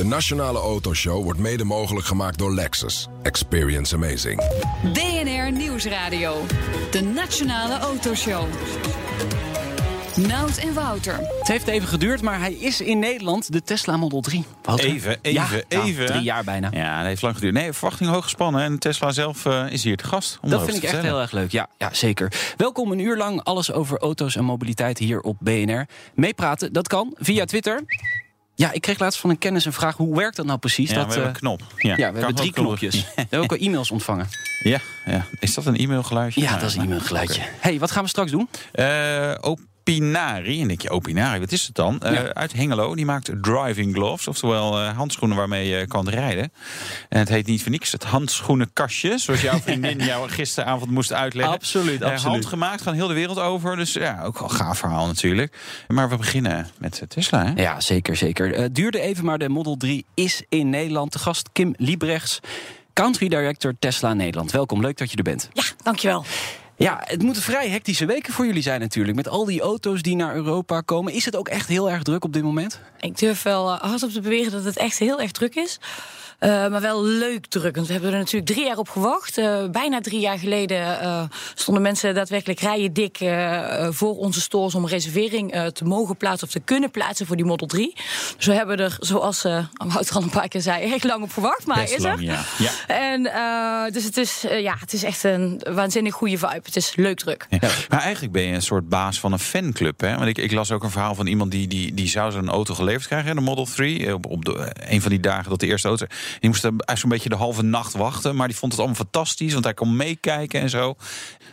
[0.00, 3.08] De Nationale Autoshow wordt mede mogelijk gemaakt door Lexus.
[3.22, 4.42] Experience amazing.
[4.92, 6.44] BNR Nieuwsradio.
[6.90, 8.44] De Nationale Autoshow.
[10.16, 11.16] Nout en Wouter.
[11.38, 13.52] Het heeft even geduurd, maar hij is in Nederland.
[13.52, 14.44] De Tesla Model 3.
[14.62, 14.86] Wouter?
[14.86, 16.06] Even, even, Ja, even.
[16.06, 16.68] drie jaar bijna.
[16.72, 17.54] Ja, dat heeft lang geduurd.
[17.54, 18.62] Nee, verwachting hoog gespannen.
[18.62, 20.38] En Tesla zelf eh, is hier te gast.
[20.42, 21.52] om Dat vind ik echt heel erg leuk.
[21.52, 22.32] Ja, ja, zeker.
[22.56, 23.44] Welkom een uur lang.
[23.44, 25.86] Alles over auto's en mobiliteit hier op BNR.
[26.14, 27.84] Meepraten, dat kan via Twitter.
[28.60, 29.96] Ja, ik kreeg laatst van een kennis een vraag.
[29.96, 30.90] Hoe werkt dat nou precies?
[30.90, 31.62] Ja, dat, we hebben eh, een knop.
[31.76, 32.94] ja, we Kan hebben drie knopjes.
[32.94, 34.28] We hebben ook al e-mails ontvangen.
[34.62, 36.40] Ja, ja, is dat een e-mailgeluidje?
[36.40, 37.40] Ja, dat is een e-mailgeluidje.
[37.40, 37.50] oké.
[37.60, 38.48] hey, wat gaan we straks doen?
[38.72, 39.34] Eh,
[39.90, 42.00] Opinari, en dan denk je Opinari, wat is het dan?
[42.00, 42.24] Eh.
[42.24, 46.52] Uit Hengelo, die maakt driving gloves, oftewel eh, handschoenen waarmee je kan rijden.
[47.08, 51.54] En het heet niet voor niks het handschoenenkastje, zoals jouw vriendin jou gisteravond moest uitleggen.
[51.54, 52.32] Absoluut, Eh, absoluut.
[52.32, 55.56] handgemaakt van heel de wereld over, dus ja, ook wel een gaaf verhaal natuurlijk.
[55.88, 57.62] Maar we beginnen met Tesla, hè?
[57.62, 58.48] Ja, zeker, zeker.
[58.60, 61.12] Het duurde even, maar de Model 3 is in Nederland.
[61.12, 62.40] De gast Kim Liebrechts,
[62.92, 64.50] Country Director Tesla Nederland.
[64.52, 65.48] Welkom, leuk dat je er bent.
[65.52, 66.24] Ja, dankjewel.
[66.82, 69.16] Ja, het moeten vrij hectische weken voor jullie zijn natuurlijk.
[69.16, 71.12] Met al die auto's die naar Europa komen.
[71.12, 72.80] Is het ook echt heel erg druk op dit moment?
[73.00, 75.80] Ik durf wel eh, hardop te beweren dat het echt heel erg druk is.
[76.40, 77.74] Eh, maar wel leuk druk.
[77.74, 79.38] Want we hebben er natuurlijk drie jaar op gewacht.
[79.38, 81.22] Eh, bijna drie jaar geleden eh,
[81.54, 83.18] stonden mensen daadwerkelijk rijen dik
[83.90, 87.66] voor onze stores om reservering te mogen plaatsen of te kunnen plaatsen voor die Model
[87.66, 87.94] 3.
[88.36, 91.66] Dus we hebben er, zoals Wouter al een paar keer zei, erg lang op gewacht.
[91.66, 92.22] Maar Best is er.
[92.22, 92.42] ja.
[92.58, 92.70] ja.
[92.86, 93.22] En
[93.92, 96.60] dus het is, ja, het is echt een waanzinnig goede vibe.
[96.62, 97.46] Het is leuk druk.
[97.50, 97.58] Ja.
[97.88, 100.00] Maar eigenlijk ben je een soort baas van een fanclub.
[100.00, 100.14] Hè?
[100.14, 102.74] Want ik, ik las ook een verhaal van iemand die, die, die zou zo'n auto
[102.74, 104.06] geleverd krijgen, de Model 3.
[104.06, 106.06] eh, Op, op de, een van die dagen dat de eerste auto.
[106.40, 108.36] Die moest er eigenlijk zo'n beetje de halve nacht wachten.
[108.36, 110.96] Maar die vond het allemaal fantastisch, want hij kon meekijken en zo.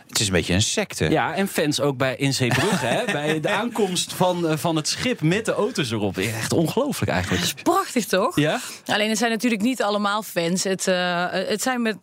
[0.08, 1.10] Het is een beetje een secte.
[1.10, 2.86] Ja, en fans ook bij in Zeebrugge.
[2.86, 6.18] hè, bij de aankomst van, eh, van het schip met de auto's erop.
[6.18, 7.62] Echt ongelooflijk eigenlijk.
[7.62, 8.36] Prachtig toch?
[8.36, 8.60] Ja?
[8.86, 10.64] Alleen het zijn natuurlijk niet allemaal fans.
[10.64, 11.96] Het, eh, het zijn met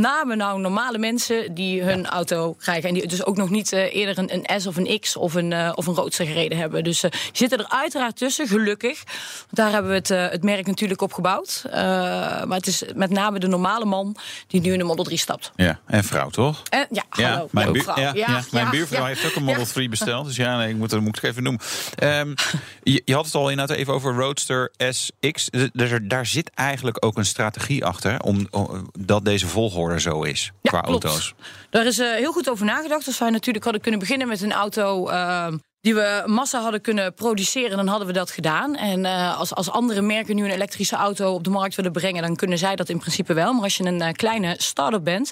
[0.00, 2.88] name nou normale mensen die hun auto krijgen.
[2.88, 5.34] En die dus ook nog niet eh, eerder een, een S of een X of
[5.34, 6.84] een, eh, of een Roadster gereden hebben.
[6.84, 9.02] Dus die zitten er uiteraard tussen, gelukkig.
[9.50, 11.62] Daar hebben we het, het merk natuurlijk op gebouwd.
[11.72, 15.52] Maar het is met name de normale man die nu in de Model 3 stapt.
[15.56, 16.62] Ja, en vrouw toch?
[16.70, 17.98] En, ja, hallo, mijn, ook buur- vrouw.
[17.98, 19.06] ja, ja, mijn ja, buurvrouw ja.
[19.06, 20.26] heeft ook een Model 3 besteld.
[20.26, 21.60] Dus ja, nee, ik moet, dat moet ik even noemen.
[21.94, 22.28] Ehm,
[22.82, 25.48] je, je had het al inderdaad even over Roadster SX.
[25.50, 28.20] Dus er, daar zit eigenlijk ook een strategie achter...
[28.20, 31.04] Om, om- dat deze volgorde zo is Ja, qua klopt.
[31.04, 31.34] auto's.
[31.70, 33.06] Daar is eh, heel goed over nagedacht.
[33.06, 35.08] Als wij natuurlijk hadden kunnen beginnen met een auto.
[35.08, 35.46] eh,
[35.80, 38.76] die we massa hadden kunnen produceren, dan hadden we dat gedaan.
[38.76, 42.22] En eh, als, als andere merken nu een elektrische auto op de markt willen brengen,
[42.22, 43.52] dan kunnen zij dat in principe wel.
[43.52, 45.30] Maar als je een eh, kleine start-up bent,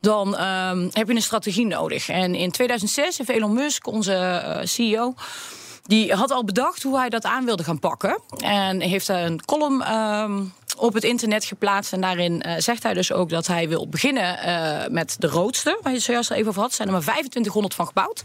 [0.00, 2.08] dan ehm, heb je een strategie nodig.
[2.08, 5.14] En in 2006 heeft Elon Musk, onze CEO.
[5.82, 8.20] Die had al bedacht hoe hij dat aan wilde gaan pakken.
[8.38, 10.42] En heeft een column ehm,
[10.76, 11.92] op het internet geplaatst.
[11.92, 15.78] En daarin eh, zegt hij dus ook dat hij wil beginnen eh, met de roodste.
[15.82, 16.74] Waar je het zojuist al even over had.
[16.74, 18.22] Zijn er maar 2500 van gebouwd.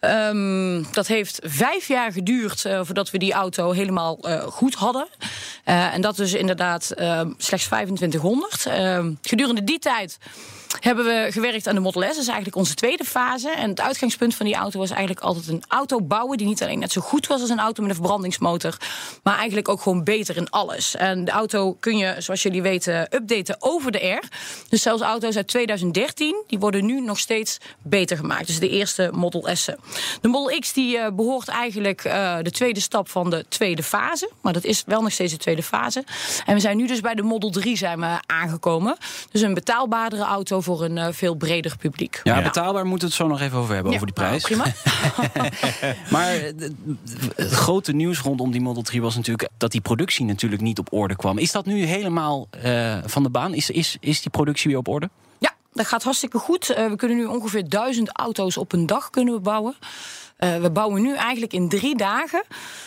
[0.00, 4.18] Ehm, dat heeft vijf jaar geduurd eh, voordat we die auto helemaal
[4.48, 5.06] goed hadden.
[5.64, 8.66] En dat dus inderdaad ehm, slechts 2500.
[8.66, 10.18] Ehm, gedurende die tijd
[10.80, 12.06] hebben we gewerkt aan de Model S.
[12.06, 13.50] Dat is eigenlijk onze tweede fase.
[13.50, 16.38] En het uitgangspunt van die auto was eigenlijk altijd een auto bouwen...
[16.38, 18.76] die niet alleen net zo goed was als een auto met een verbrandingsmotor...
[19.22, 20.96] maar eigenlijk ook gewoon beter in alles.
[20.96, 24.22] En de auto kun je, zoals jullie weten, updaten over de air.
[24.68, 28.46] Dus zelfs auto's uit 2013, die worden nu nog steeds beter gemaakt.
[28.46, 29.78] Dus de eerste Model S'en.
[30.20, 34.30] De Model X die, eh, behoort eigenlijk eh, de tweede stap van de tweede fase.
[34.40, 36.04] Maar dat is wel nog steeds de tweede fase.
[36.46, 38.96] En we zijn nu dus bij de Model 3 zijn we aangekomen.
[39.30, 42.20] Dus een betaalbaardere auto voor een eh, veel breder publiek.
[42.22, 44.48] Ja, betaalbaar moeten we het zo nog even over hebben, Ja, over die prijs.
[44.48, 44.62] nou,
[45.32, 45.50] prima.
[46.10, 46.52] Maar eh,
[47.36, 50.92] het grote nieuws rondom die Model 3 was natuurlijk dat die productie natuurlijk niet op
[50.92, 51.38] orde kwam.
[51.38, 53.54] Is dat nu helemaal eh, van de baan?
[53.54, 55.10] Is, is, is die productie weer op orde?
[55.38, 56.70] Ja, dat gaat hartstikke goed.
[56.70, 59.74] Eh, we kunnen nu ongeveer duizend auto's op een dag kunnen we bouwen.
[60.36, 62.44] Eh, we bouwen nu eigenlijk in drie dagen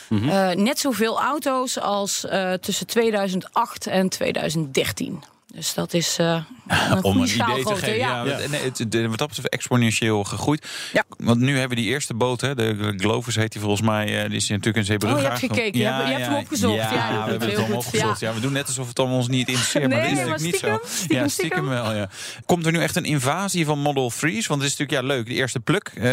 [0.09, 5.23] eh, net zoveel auto's als eh, tussen 2008 en 2013.
[5.53, 6.43] Dus dat is eh
[6.91, 7.97] een Om een idee te geven.
[7.97, 8.23] Ja.
[8.25, 10.67] Ja, nee, het, het- wat dat betreft exponentieel gegroeid.
[10.93, 11.03] Ja.
[11.17, 14.27] Want nu hebben we die eerste boot, hè, de Glovers heet die volgens mij, eh,
[14.27, 15.15] die is natuurlijk in Zeebrugge.
[15.17, 15.79] Oh, je hebt gekeken.
[15.79, 16.75] Je hebt- je hebt hem opgezocht.
[16.75, 18.19] Ja, Ja, we hebben het allemaal opgezocht.
[18.19, 18.33] Ja.
[18.33, 20.63] we doen net alsof het allemaal ons niet interesseert, maar Nee, dat is maar natuurlijk
[20.63, 20.79] niet zo.
[20.95, 22.09] stiekem, ja, stiekem, stiekem wel, ja.
[22.45, 24.47] Komt er nu echt een invasie van Model 3's?
[24.47, 25.91] Want het is natuurlijk ja, leuk, de eerste pluk.
[25.95, 26.03] Eh,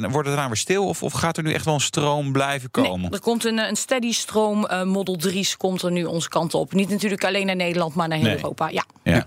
[0.00, 2.70] wordt het daarna weer stil of, of gaat er nu echt wel een stroom blijven
[2.70, 3.00] komen?
[3.00, 6.54] Nee, er komt een, een steady stroom eh, Model 3's komt er nu onze kant
[6.54, 6.72] op.
[6.72, 8.36] Niet natuurlijk alleen naar Nederland, maar naar heel Nee.
[8.36, 8.68] Europa.
[8.68, 8.81] Ja.
[9.02, 9.26] Ja.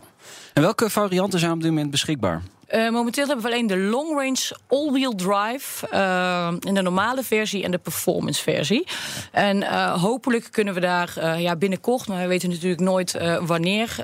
[0.53, 2.41] En welke varianten zijn op dit moment beschikbaar?
[2.67, 7.23] Eh, Eh, momenteel hebben we alleen de long range all-wheel drive uh, in de normale
[7.23, 8.87] versie en de performance versie.
[9.31, 13.95] En uh, hopelijk kunnen we daar ja, binnenkort, maar we weten natuurlijk nooit wanneer,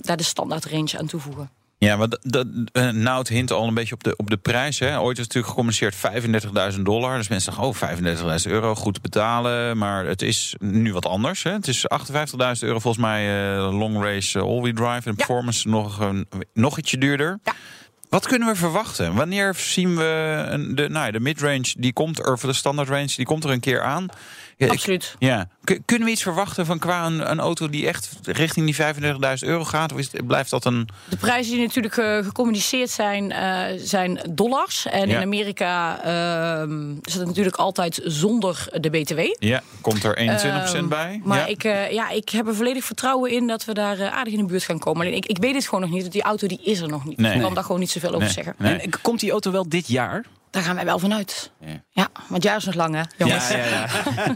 [0.00, 1.57] daar de standaard range aan toevoegen.
[1.78, 4.78] Ja, maar dat, uh, Nout hint al een beetje op de, op de prijs.
[4.78, 5.00] Hè.
[5.00, 7.16] Ooit is het natuurlijk gecommuniceerd 35.000 dollar.
[7.16, 9.78] Dus mensen zeggen, oh, 35.000 euro, goed te betalen.
[9.78, 11.42] Maar het is nu wat anders.
[11.42, 11.52] Hè.
[11.52, 12.16] Het is 58.000
[12.60, 15.08] euro volgens mij uh, long race uh, all-wheel drive.
[15.08, 16.12] En performance nog,
[16.52, 17.38] nog ietsje duurder.
[17.44, 17.52] Ja.
[18.08, 19.14] Wat kunnen we verwachten?
[19.14, 23.12] Wanneer zien we een, de, nou, de mid-range, die komt er voor de standaard range,
[23.16, 24.06] die komt er een keer aan.
[24.58, 25.16] Ja, Absoluut.
[25.18, 25.48] ja.
[25.84, 28.94] Kunnen we iets verwachten van qua een, een auto die echt richting die
[29.42, 29.92] 35.000 euro gaat?
[29.92, 30.88] Of is, blijft dat een.
[31.08, 34.86] De prijzen die natuurlijk uh, gecommuniceerd zijn, uh, zijn dollars.
[34.86, 35.16] En ja.
[35.16, 36.04] in Amerika
[36.66, 39.18] uh, is het natuurlijk altijd zonder de BTW.
[39.38, 40.18] Ja, komt er
[40.84, 41.20] 21% bij.
[41.24, 41.46] Maar ja.
[41.46, 44.44] Ik, uh, ja, ik heb er volledig vertrouwen in dat we daar aardig in de
[44.44, 45.00] buurt gaan komen.
[45.00, 46.12] Alleen ik, ik weet het gewoon nog niet.
[46.12, 47.18] Die auto die is er nog niet.
[47.18, 47.34] Nee.
[47.34, 48.54] Ik kan daar gewoon niet zoveel over zeggen.
[48.58, 48.78] Nee.
[48.78, 50.24] En komt die auto wel dit jaar?
[50.50, 51.50] Daar gaan wij wel vanuit.
[51.60, 53.48] Ja, ja want is nog lang, hè, jongens.
[53.48, 53.86] Ja, ja, ja.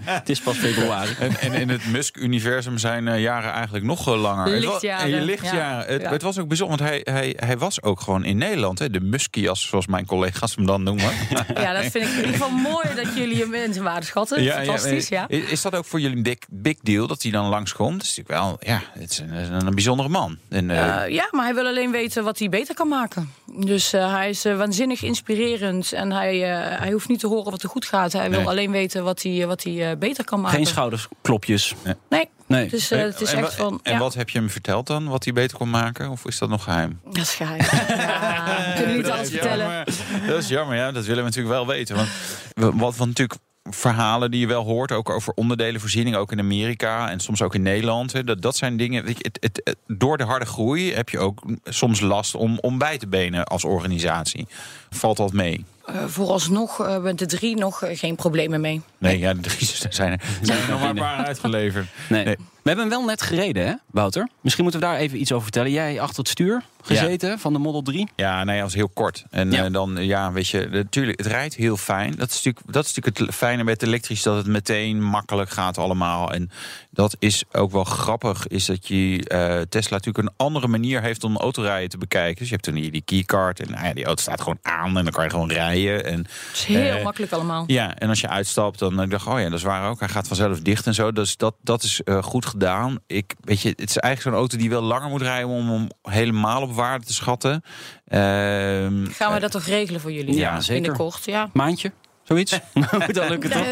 [0.18, 1.14] het is pas februari.
[1.18, 4.58] En, en in het Musk-universum zijn uh, jaren eigenlijk nog langer.
[4.58, 5.12] Lichtjaren.
[5.14, 5.92] Het, lichtjaren.
[5.92, 8.78] Het, het, was ook bijzonder, want hij, hij, hij was ook gewoon in Nederland.
[8.78, 11.12] Hè, de Muskias, zoals mijn collega's hem dan noemen.
[11.54, 14.44] ja, dat vind ik in ieder geval mooi dat jullie hem in zijn waarde schatten.
[14.44, 15.28] Fantastisch, ja.
[15.28, 17.92] Is dat ook voor jullie een big, big deal, dat hij dan langskomt?
[17.92, 20.38] Dat is natuurlijk wel, ja, het is een, een bijzondere man.
[20.48, 23.32] En, uh, ja, maar hij wil alleen weten wat hij beter kan maken.
[23.56, 27.68] Dus hij is waanzinnig inspirerend en hij, uh, hij hoeft niet te horen wat er
[27.68, 28.12] goed gaat.
[28.12, 30.56] Hij wil alleen weten wat hij, wat hij uh, beter kan maken.
[30.56, 31.74] Geen schoudersklopjes.
[31.84, 31.94] Nee.
[32.08, 32.28] nee.
[32.46, 32.68] nee.
[32.68, 33.80] Dus uh, het is en, echt van.
[33.82, 33.98] En ja.
[33.98, 35.08] wat heb je hem verteld dan?
[35.08, 36.10] Wat hij beter kon maken?
[36.10, 37.00] Of is dat nog geheim?
[37.04, 37.60] Dat is geheim.
[37.88, 39.66] ja, we kunnen niet alles vertellen.
[39.66, 40.26] Jammer.
[40.26, 40.92] Dat is jammer, ja.
[40.92, 41.96] Dat willen we natuurlijk wel weten.
[41.96, 42.08] Want
[42.54, 43.38] wat, wat natuurlijk
[43.70, 47.62] verhalen die je wel hoort, ook over onderdelenvoorziening, ook in Amerika en soms ook in
[47.62, 48.12] Nederland.
[48.12, 49.04] Hè, dat, dat zijn dingen.
[49.04, 52.58] Weet je, het, het, het, door de harde groei heb je ook soms last om,
[52.58, 54.46] om bij te benen als organisatie.
[54.90, 55.64] Valt dat mee?
[55.90, 58.82] Uh, vooralsnog uh, de drie nog uh, geen problemen mee.
[58.98, 61.86] Nee, ja, de drie zijn er, zijn er nog maar een paar uitgeleverd.
[62.08, 62.24] Nee.
[62.24, 62.36] nee.
[62.36, 64.28] We hebben hem wel net gereden, hè, Wouter?
[64.40, 65.70] Misschien moeten we daar even iets over vertellen.
[65.70, 67.38] Jij achter het stuur gezeten ja.
[67.38, 68.08] van de Model 3?
[68.16, 69.24] Ja, nee, dat was heel kort.
[69.30, 69.64] En ja.
[69.64, 72.14] Uh, dan, ja, weet je, natuurlijk, het rijdt heel fijn.
[72.16, 75.78] Dat is natuurlijk, dat is natuurlijk het fijne met elektrisch, dat het meteen makkelijk gaat
[75.78, 76.32] allemaal.
[76.32, 76.50] En
[76.92, 81.24] dat is ook wel grappig, is dat je uh, Tesla natuurlijk een andere manier heeft
[81.24, 82.38] om autorijden te bekijken.
[82.38, 85.04] Dus je hebt toen die keycard en nou ja, die auto staat gewoon aan en
[85.04, 86.04] dan kan je gewoon rijden.
[86.04, 87.64] En, het is heel uh, makkelijk allemaal.
[87.66, 90.00] Ja, en als je uitstapt, dan dacht ik, oh ja, dat is waar ook.
[90.00, 91.12] Hij gaat vanzelf dicht en zo.
[91.12, 92.98] Dus dat, dat is uh, goed gedaan.
[93.06, 95.88] Ik, weet je, het is eigenlijk zo'n auto die wel langer moet rijden om hem
[96.02, 97.62] helemaal op waarde te schatten.
[98.08, 100.34] Uh, Gaan we dat toch regelen voor jullie?
[100.34, 100.82] Ja, zeker.
[100.82, 101.50] Binnenkort, ja.
[101.52, 101.92] Maandje?
[102.32, 102.58] Zoiets?
[103.18, 103.66] dat lukt het toch?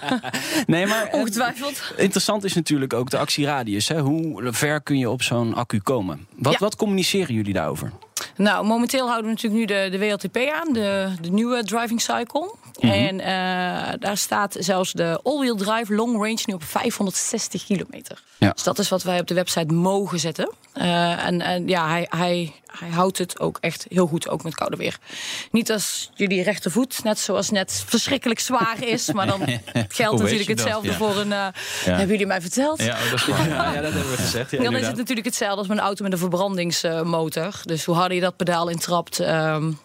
[0.66, 1.92] nee, maar ongetwijfeld.
[1.96, 3.88] Interessant is natuurlijk ook de actieradius.
[3.88, 4.00] Hè?
[4.00, 6.26] Hoe ver kun je op zo'n accu komen?
[6.36, 6.58] Wat, ja.
[6.58, 7.92] wat communiceren jullie daarover?
[8.36, 12.54] Nou, momenteel houden we natuurlijk nu de, de WLTP aan, de, de nieuwe driving cycle.
[12.80, 12.98] Mm -hmm.
[12.98, 18.22] En uh, daar staat zelfs de all-wheel drive long range nu op 560 kilometer.
[18.38, 18.50] Ja.
[18.50, 20.52] Dus dat is wat wij op de website mogen zetten.
[20.74, 24.54] Uh, en, en ja, hij, hij, hij houdt het ook echt heel goed, ook met
[24.54, 24.98] koude weer.
[25.50, 29.04] Niet als jullie rechtervoet, net zoals net verschrikkelijk zwaar is.
[29.16, 29.40] Maar dan
[29.88, 30.96] geldt natuurlijk hetzelfde ja.
[30.96, 31.26] voor een...
[31.26, 31.52] Uh, ja.
[31.84, 32.82] Hebben jullie mij verteld?
[32.82, 34.50] Ja, dat, is ja, dat hebben we gezegd.
[34.50, 34.80] dan inderdaad.
[34.80, 37.60] is het natuurlijk hetzelfde als een auto met een verbrandingsmotor.
[37.64, 39.18] Dus hoe harder je dat pedaal intrapt...
[39.18, 39.78] Um,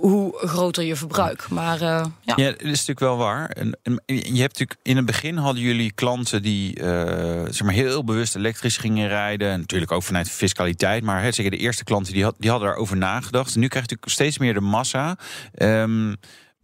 [0.00, 1.48] hoe groter je verbruik.
[1.48, 2.34] Maar uh, ja.
[2.36, 3.48] ja, dat is natuurlijk wel waar.
[3.48, 6.84] En, en, je hebt natuurlijk in het begin hadden jullie klanten die uh,
[7.44, 9.50] zeg maar heel bewust elektrisch gingen rijden.
[9.50, 11.02] En natuurlijk ook vanuit fiscaliteit.
[11.02, 13.54] Maar hè, zeker de eerste klanten die, had, die hadden daarover nagedacht.
[13.54, 15.18] En nu krijg je natuurlijk steeds meer de massa.
[15.58, 16.16] Um,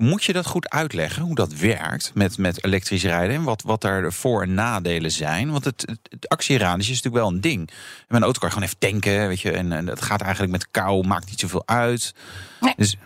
[0.03, 3.37] moet je dat goed uitleggen, hoe dat werkt met, met elektrisch rijden...
[3.37, 5.51] en wat, wat daar de voor- en nadelen zijn?
[5.51, 7.69] Want het, het, het actieradius is natuurlijk wel een ding.
[7.69, 9.51] En mijn auto kan gewoon even tanken, weet je...
[9.51, 12.15] en, en het gaat eigenlijk met kou, maakt niet zoveel uit.
[12.61, 12.75] Nee.
[12.77, 12.97] Dus,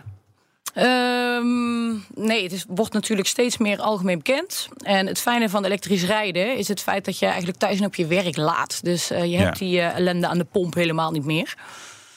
[0.79, 4.67] Um, nee, het is, wordt natuurlijk steeds meer algemeen bekend.
[4.77, 7.95] En het fijne van elektrisch rijden is het feit dat je eigenlijk thuis en op
[7.95, 8.83] je werk laat.
[8.83, 9.39] Dus uh, je ja.
[9.39, 11.55] hebt die uh, ellende aan de pomp helemaal niet meer.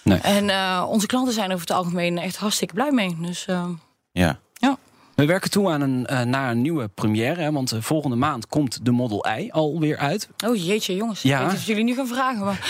[0.02, 0.19] Nee.
[0.19, 3.17] En uh, onze klanten zijn er over het algemeen echt hartstikke blij mee.
[3.21, 3.47] Dus,
[4.12, 4.38] ja.
[5.21, 7.41] We werken toe aan een, uh, naar een nieuwe première.
[7.41, 10.29] Hè, want uh, volgende maand komt de Model I alweer uit.
[10.47, 11.23] Oh jeetje, jongens.
[11.23, 11.35] Ja.
[11.35, 12.45] Ik weet niet of jullie nu gaan vragen.
[12.45, 12.61] Maar...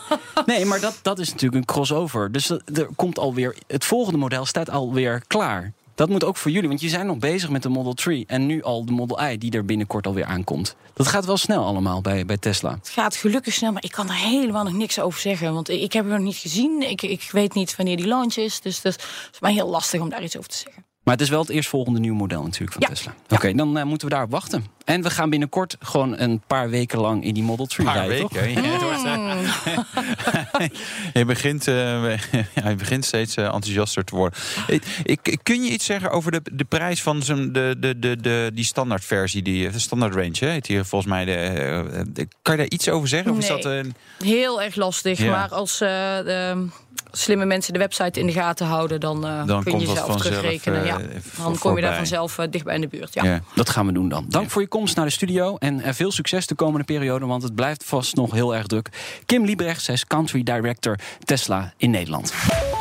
[0.46, 2.32] nee, maar dat, dat is natuurlijk een crossover.
[2.32, 3.56] Dus er komt alweer.
[3.66, 5.72] Het volgende model staat alweer klaar.
[5.94, 8.46] Dat moet ook voor jullie, want je zijn nog bezig met de Model 3 en
[8.46, 10.76] nu al de Model I die er binnenkort alweer aankomt.
[10.94, 12.70] Dat gaat wel snel allemaal bij, bij Tesla.
[12.70, 15.54] Het gaat gelukkig snel, maar ik kan er helemaal nog niks over zeggen.
[15.54, 16.90] Want ik heb hem nog niet gezien.
[16.90, 18.60] Ik, ik weet niet wanneer die launch is.
[18.60, 18.96] Dus dat
[19.32, 20.84] is mij heel lastig om daar iets over te zeggen.
[21.02, 22.88] Maar het is wel het eerstvolgende nieuwe model natuurlijk van Ja.
[22.88, 23.14] Tesla.
[23.28, 24.64] Oké, dan eh, moeten we daarop wachten.
[24.84, 28.06] En we gaan binnenkort gewoon een paar weken lang in die Model 3 Een paar
[28.06, 28.32] rijden, toch?
[28.40, 28.62] weken.
[28.62, 30.66] Ja, het wordt, eh,
[31.20, 31.74] je, begint, eh,
[32.54, 34.38] ja, je begint steeds eh, enthousiaster te worden.
[34.66, 38.16] Ik, ik- kun je iets zeggen over de, de prijs van zo'n, de, de, de,
[38.20, 40.36] de, die standaardversie, die, de standaard range?
[40.38, 40.48] Hè?
[40.50, 43.30] Heet hier volgens mij de, de- kan je daar iets over zeggen?
[43.32, 43.94] Of is dat een,
[44.24, 45.18] Heel erg lastig.
[45.18, 45.30] Ja.
[45.30, 45.88] Maar als eh,
[46.24, 46.66] de
[47.12, 50.80] slimme mensen de website in de gaten houden, dan, eh, Dan kun je zelf terugrekenen.
[50.80, 50.98] eh, ja.
[51.00, 53.14] even Dan kom je daar vanzelf eh, dichtbij in de buurt.
[53.14, 53.24] Ja.
[53.24, 53.40] ja.
[53.54, 54.24] Dat gaan we doen dan.
[54.28, 57.42] Dank voor je komst naar de studio en eh, veel succes de komende periode, want
[57.42, 58.88] het blijft vast nog heel erg druk.
[59.26, 62.32] Kim Liebrecht, zij is Country Director Tesla in Nederland.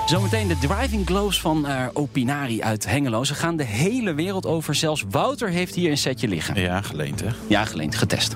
[0.05, 3.23] Zometeen de driving gloves van eh, Opinari uit Hengelo.
[3.23, 4.75] Ze gaan de hele wereld over.
[4.75, 6.61] Zelfs Wouter heeft hier een setje liggen.
[6.61, 7.27] ja, geleend hè?
[7.47, 8.35] Ja, geleend, getest.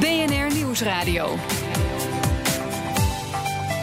[0.00, 1.36] BNR Nieuwsradio.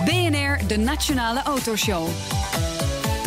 [0.08, 2.08] BNR, de Nationale Autoshow.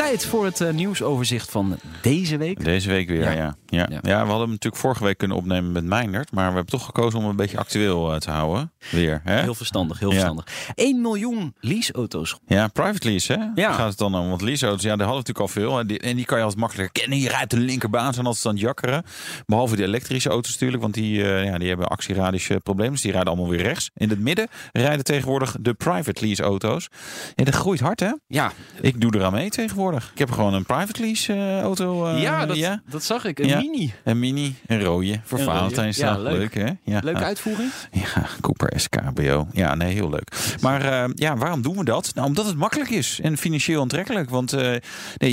[0.00, 2.64] Tijd voor het eh, nieuwsoverzicht van deze week.
[2.64, 3.30] Deze week weer, Ja.
[3.32, 3.54] ja.
[3.66, 3.88] Ja.
[3.90, 4.00] Ja.
[4.00, 6.32] We hadden hem natuurlijk vorige week kunnen opnemen met Meindert.
[6.32, 8.72] Maar we hebben toch gekozen om hem een beetje actueel eh, te houden.
[8.90, 9.40] Weer, hè?
[9.40, 10.46] Heel verstandig, heel verstandig.
[10.74, 12.38] 1 miljoen leaseauto's.
[12.46, 13.62] Ja, private lease, hè?
[13.62, 13.72] Ja.
[13.72, 14.28] Gaat het dan om.
[14.28, 15.78] Want leaseauto's, ja, daar hadden we natuurlijk al veel.
[15.78, 17.18] En die, en die kan je als makkelijker kennen.
[17.18, 19.04] Je rijdt de linkerbaan, zijn altijd aan het jakkeren.
[19.46, 20.82] Behalve die elektrische auto's natuurlijk.
[20.82, 22.92] Want die, eh, ja, die hebben actieradiusje problemen.
[22.92, 23.90] Dus die rijden allemaal weer rechts.
[23.94, 26.88] In het midden rijden tegenwoordig de private lease auto's.
[27.34, 28.12] Ja, dat groeit hard, hè?
[28.26, 29.89] Ja, Ik doe eraan mee tegenwoordig.
[29.94, 32.06] Ik heb gewoon een private lease eh, auto.
[32.06, 32.82] eh, ja, dat, ja.
[32.88, 33.38] dat zag ik.
[33.38, 33.58] Een Ja.
[33.58, 33.92] mini.
[34.04, 35.38] Een mini, een rode voor.
[35.38, 36.16] Valentijnsdag.
[36.16, 36.38] Ja, leuk.
[36.38, 36.54] leuk.
[36.54, 36.92] hè?
[36.92, 37.00] Ja.
[37.04, 37.70] Leuke uitvoering.
[37.92, 39.46] Ja, Cooper SKBO.
[39.52, 40.56] Ja, nee, heel leuk.
[40.60, 42.10] Maar eh, ja, waarom doen we dat?
[42.14, 44.30] Nou, omdat het makkelijk is en financieel aantrekkelijk.
[44.30, 44.80] Want nee,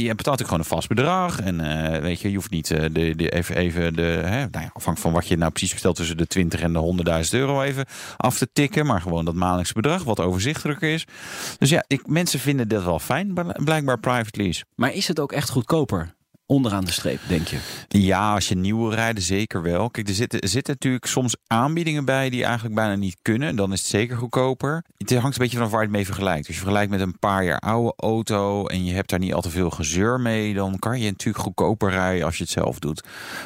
[0.02, 1.40] je betaalt natuurlijk gewoon een vast bedrag.
[1.42, 5.00] En weet je, je hoeft niet de, de, even, even de, hè, nou ja, afhankelijk
[5.00, 7.86] van wat je nou precies bestelt tussen de 20 en de 100.000 euro even
[8.18, 8.86] af te tikken.
[8.86, 11.06] Maar gewoon dat maandelijkse bedrag, wat overzichtelijker is.
[11.58, 13.34] Dus ja, ik, mensen vinden dat wel fijn,
[13.64, 14.37] blijkbaar private
[14.76, 16.16] Maar is het ook echt goedkoper?
[16.50, 17.58] Onderaan de streep, denk je?
[17.88, 19.90] Ja, als je nieuwe rijden, zeker wel.
[19.90, 23.56] Kijk, er zitten, er zitten natuurlijk soms aanbiedingen bij die eigenlijk bijna niet kunnen.
[23.56, 24.84] Dan is het zeker goedkoper.
[24.98, 26.48] Het hangt een beetje van waar je het mee vergelijkt.
[26.48, 29.42] Als je vergelijkt met een paar jaar oude auto en je hebt daar niet al
[29.42, 33.04] te veel gezeur mee, dan kan je natuurlijk goedkoper rijden als je het zelf doet.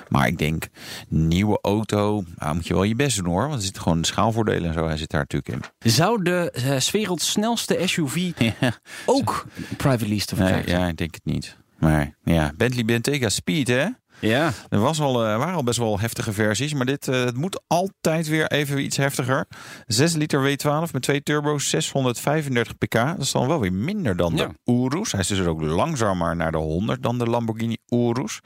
[0.09, 0.67] Maar ik denk,
[1.07, 3.41] nieuwe auto, nou, moet je wel je best doen hoor.
[3.41, 4.87] Want er zitten gewoon schaalvoordelen en zo.
[4.87, 5.91] Hij zit daar natuurlijk in.
[5.91, 8.15] Zou de 's werelds snelste SUV
[8.59, 8.73] Ja,
[9.05, 9.45] ook
[9.77, 10.81] private lease te nee, verkrijgen zijn?
[10.81, 11.59] ja, ik denk het niet.
[11.81, 13.85] Maar ja, Bentley Bentayga Speed hè.
[14.19, 14.51] Ja.
[14.69, 17.61] Er was al, eh, waren al best wel heftige versies, maar dit eh, het moet
[17.67, 19.45] altijd weer even iets heftiger.
[19.87, 22.91] 6 liter W12 met twee turbo's, 635 pk.
[22.93, 24.47] Dat is dan wel weer minder dan Ja.
[24.63, 25.11] de Urus.
[25.11, 28.39] Hij is dus ook langzamer naar de 100 dan de Lamborghini Urus.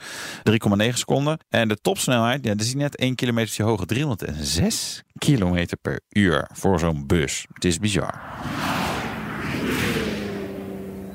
[0.44, 1.40] 3,9 seconden.
[1.50, 3.88] En de topsnelheid, ja, dat is net 1 kilometer hoger.
[3.88, 7.46] 306 kilometer per uur voor zo'n bus.
[7.54, 8.22] Het is bizar.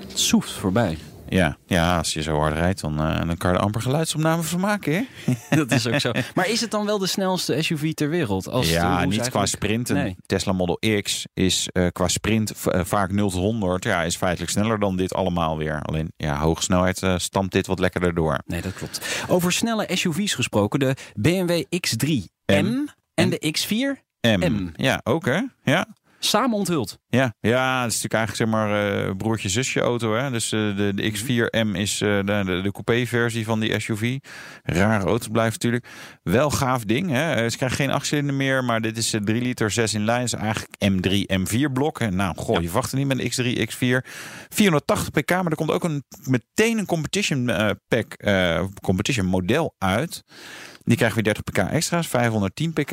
[0.08, 0.98] Het soeft voorbij.
[1.30, 4.42] Ja, ja als je zo hard rijdt, dan, eh, dan kan je er amper geluidsopname
[4.42, 5.04] van maken, hè?
[5.56, 6.12] Dat is ook zo.
[6.34, 8.48] Maar is het dan wel de snelste SUV ter wereld?
[8.48, 9.88] Als ja, niet qua eigenlijk- sprint.
[9.88, 10.16] Een Nee.
[10.26, 13.84] Tesla Model X is eh, qua sprint eh, vaak 0 tot 100.
[13.84, 15.82] Ja, is feitelijk sneller dan dit allemaal weer.
[15.82, 18.38] Alleen, ja, hoge snelheid stamt dit wat lekkerder door.
[18.46, 19.24] Nee, dat klopt.
[19.28, 20.78] Over snelle SUV's gesproken.
[20.78, 22.08] De BMW X3
[22.46, 24.52] M en de X4 M.
[24.52, 24.70] M.
[24.76, 25.40] Ja, ook hè?
[25.62, 25.86] Ja.
[26.20, 26.98] Samen onthuld.
[27.08, 30.14] Ja, ja, het is natuurlijk eigenlijk zeg maar eh, broertje-zusje auto.
[30.14, 30.30] Hè?
[30.30, 34.18] Dus eh, de, de X4M is eh, de, de, coupé-versie van die SUV.
[34.62, 35.86] Rare auto blijft natuurlijk.
[36.22, 37.10] Wel gaaf ding.
[37.10, 37.48] Hè?
[37.50, 40.22] Ze krijgen geen achtcilinder meer, maar dit is eh, 3 liter 6 in lijn.
[40.22, 42.00] is eigenlijk M3, M4 blok.
[42.00, 44.08] En nou, goh, je verwacht het niet met een X3, X4.
[44.48, 47.50] 480 pk, maar er komt ook een, meteen een competition
[47.88, 48.16] pack,
[48.82, 50.22] competition model uit.
[50.90, 52.92] Die krijgen weer 30 pk extra's, 510 pk.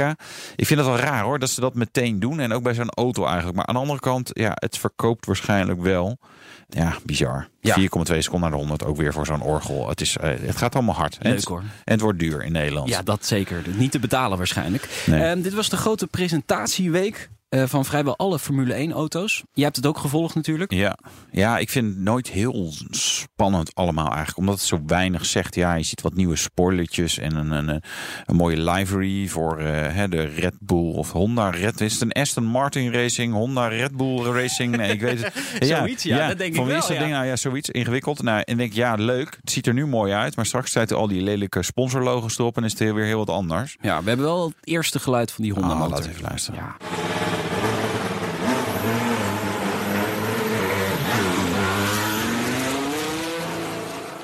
[0.55, 2.39] Ik vind het wel raar hoor, dat ze dat meteen doen.
[2.39, 3.55] En ook bij zo'n auto eigenlijk.
[3.55, 6.17] Maar aan de andere kant, ja, het verkoopt waarschijnlijk wel.
[6.69, 7.47] Ja, bizar.
[7.59, 7.75] Ja.
[7.79, 7.85] 4,2
[8.17, 9.89] seconden naar de 100, ook weer voor zo'n orgel.
[9.89, 11.17] Het, is, eh, het gaat allemaal hard.
[11.17, 11.59] En Leuk het, hoor.
[11.59, 12.89] en het wordt duur in Nederland.
[12.89, 13.61] Ja, dat zeker.
[13.75, 15.03] Niet te betalen waarschijnlijk.
[15.05, 15.23] Nee.
[15.23, 19.43] Ehm, dit was de grote presentatieweek eh, van vrijwel alle Formule 1 auto's.
[19.53, 20.73] Je hebt het ook gevolgd natuurlijk.
[20.73, 20.97] Ja.
[21.31, 24.37] ja, ik vind het nooit heel spannend allemaal eigenlijk.
[24.37, 25.55] Omdat het zo weinig zegt.
[25.55, 27.81] Ja, je ziet wat nieuwe spoilertjes en een, een,
[28.25, 31.81] een mooie livery voor eh, hè, de Red Bull of Honda Red.
[31.81, 34.75] Is het een Aston Martin Racing, Honda Red Bull Racing?
[34.75, 35.33] Nee, ik weet het.
[35.69, 37.03] Zoiets, ja, dat denk van ik wie is wel, dat ja.
[37.03, 37.11] ding?
[37.11, 38.21] Nou ja, zoiets ingewikkeld.
[38.21, 39.37] Nou, en denk ik, ja, leuk.
[39.41, 40.35] Het ziet er nu mooi uit.
[40.35, 43.77] Maar straks er al die lelijke sponsorlogos erop en is het weer heel wat anders.
[43.81, 45.89] Ja, we hebben wel het eerste geluid van die Honda Ah, motor.
[45.91, 46.59] laten we even luisteren.
[46.59, 46.75] Ja.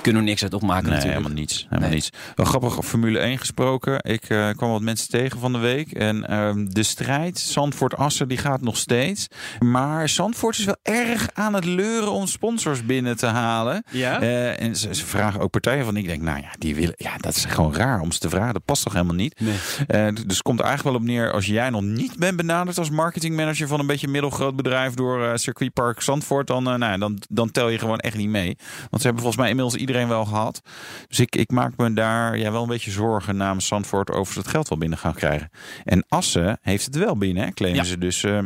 [0.03, 1.17] Kunnen we niks uit opmaken Nee, natuurlijk.
[1.21, 1.65] helemaal niets.
[1.69, 1.97] Helemaal Nee.
[1.97, 2.09] niets.
[2.35, 4.03] Wel grappig, op Formule 1 gesproken.
[4.03, 5.91] Ik eh, kwam wat mensen tegen van de week.
[5.91, 9.27] En ehm, de strijd, Zandvoort-Assen, die gaat nog steeds.
[9.59, 13.83] Maar Zandvoort is wel erg aan het leuren om sponsors binnen te halen.
[13.91, 14.21] Ja?
[14.21, 15.97] Eh, en ze, ze vragen ook partijen van.
[15.97, 16.95] Ik denk, nou ja, die willen.
[16.97, 18.53] Ja, dat is gewoon raar om ze te vragen.
[18.53, 19.39] Dat past toch helemaal niet.
[19.39, 19.55] Nee.
[19.87, 21.31] Eh, dus het komt er eigenlijk wel op neer.
[21.31, 25.31] Als jij nog niet bent benaderd als marketingmanager van een beetje middelgroot bedrijf door eh,
[25.35, 28.57] circuitpark Zandvoort, dan, eh, nou, ja, dan, dan tel je gewoon echt niet mee.
[28.89, 30.61] Want ze hebben volgens mij inmiddels iedereen wel gehad.
[31.07, 34.39] Dus ik, ik maak me daar ja, wel een beetje zorgen namens Zandvoort over ze
[34.39, 35.49] het geld wel binnen gaan krijgen.
[35.83, 37.87] En Assen heeft het wel binnen, hè, claimen Ja.
[37.89, 37.97] ze.
[37.97, 38.39] Dus eh,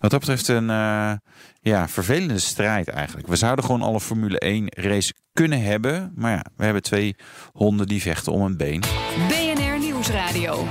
[0.00, 1.12] wat dat betreft een eh,
[1.60, 3.26] ja, vervelende strijd eigenlijk.
[3.28, 6.12] We zouden gewoon alle Formule 1 race kunnen hebben.
[6.14, 7.16] Maar ja, we hebben twee
[7.52, 8.80] honden die vechten om een been.
[9.28, 10.66] BNR Nieuwsradio.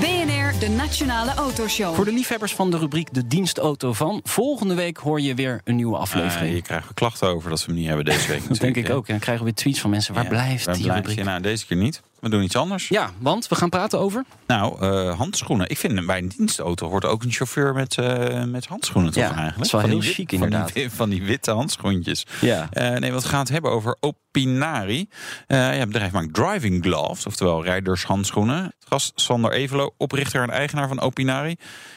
[0.00, 1.94] BNR, de Nationale Autoshow.
[1.94, 4.20] Voor de liefhebbers van de rubriek De Dienstauto van...
[4.24, 6.50] volgende week hoor je weer een nieuwe aflevering.
[6.50, 8.48] Uh, je krijgt er klachten over dat we hem niet hebben deze week.
[8.48, 9.06] dat denk ik ook.
[9.06, 10.14] En dan krijgen we weer tweets van mensen.
[10.14, 11.16] Waar Ja, blijft waar die rubriek?
[11.18, 11.24] je?
[11.24, 12.02] Nou, deze keer niet.
[12.20, 12.88] We doen iets anders.
[12.88, 14.24] Ja, want we gaan praten over...
[14.46, 15.68] Nou, eh, handschoenen.
[15.68, 19.28] Ik vind bij een dienstauto hoort ook een chauffeur met, eh, met handschoenen toch Ja,
[19.28, 19.56] eigenlijk?
[19.56, 20.92] dat is wel Van heel die chic, van die inderdaad.
[20.92, 22.26] Van die, witte handschoentjes.
[22.40, 22.68] Ja.
[22.70, 25.08] Eh, nee, wat we gaan het hebben over Opinari.
[25.46, 28.74] Eh ja, het bedrijf maakt driving gloves, oftewel rijdershandschoenen.
[28.88, 31.56] Gast Sander Evelo, oprichter en eigenaar van Opinari.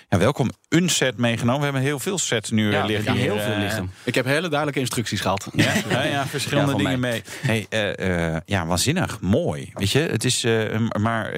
[0.09, 0.49] Ja, welkom.
[0.69, 1.57] Een set meegenomen.
[1.59, 3.05] We hebben heel veel sets nu Ja, eh, liggen.
[3.05, 3.91] hebben heel veel eh, liggen.
[4.03, 5.49] Ik heb hele duidelijke instructies gehad.
[5.53, 7.23] ja, ja, ja, verschillende Ja, dingen mee.
[7.41, 9.19] Hey, eh, eh, ja, waanzinnig.
[9.21, 9.69] Mooi.
[9.73, 10.43] Weet je, het is.
[10.43, 11.31] eh, maar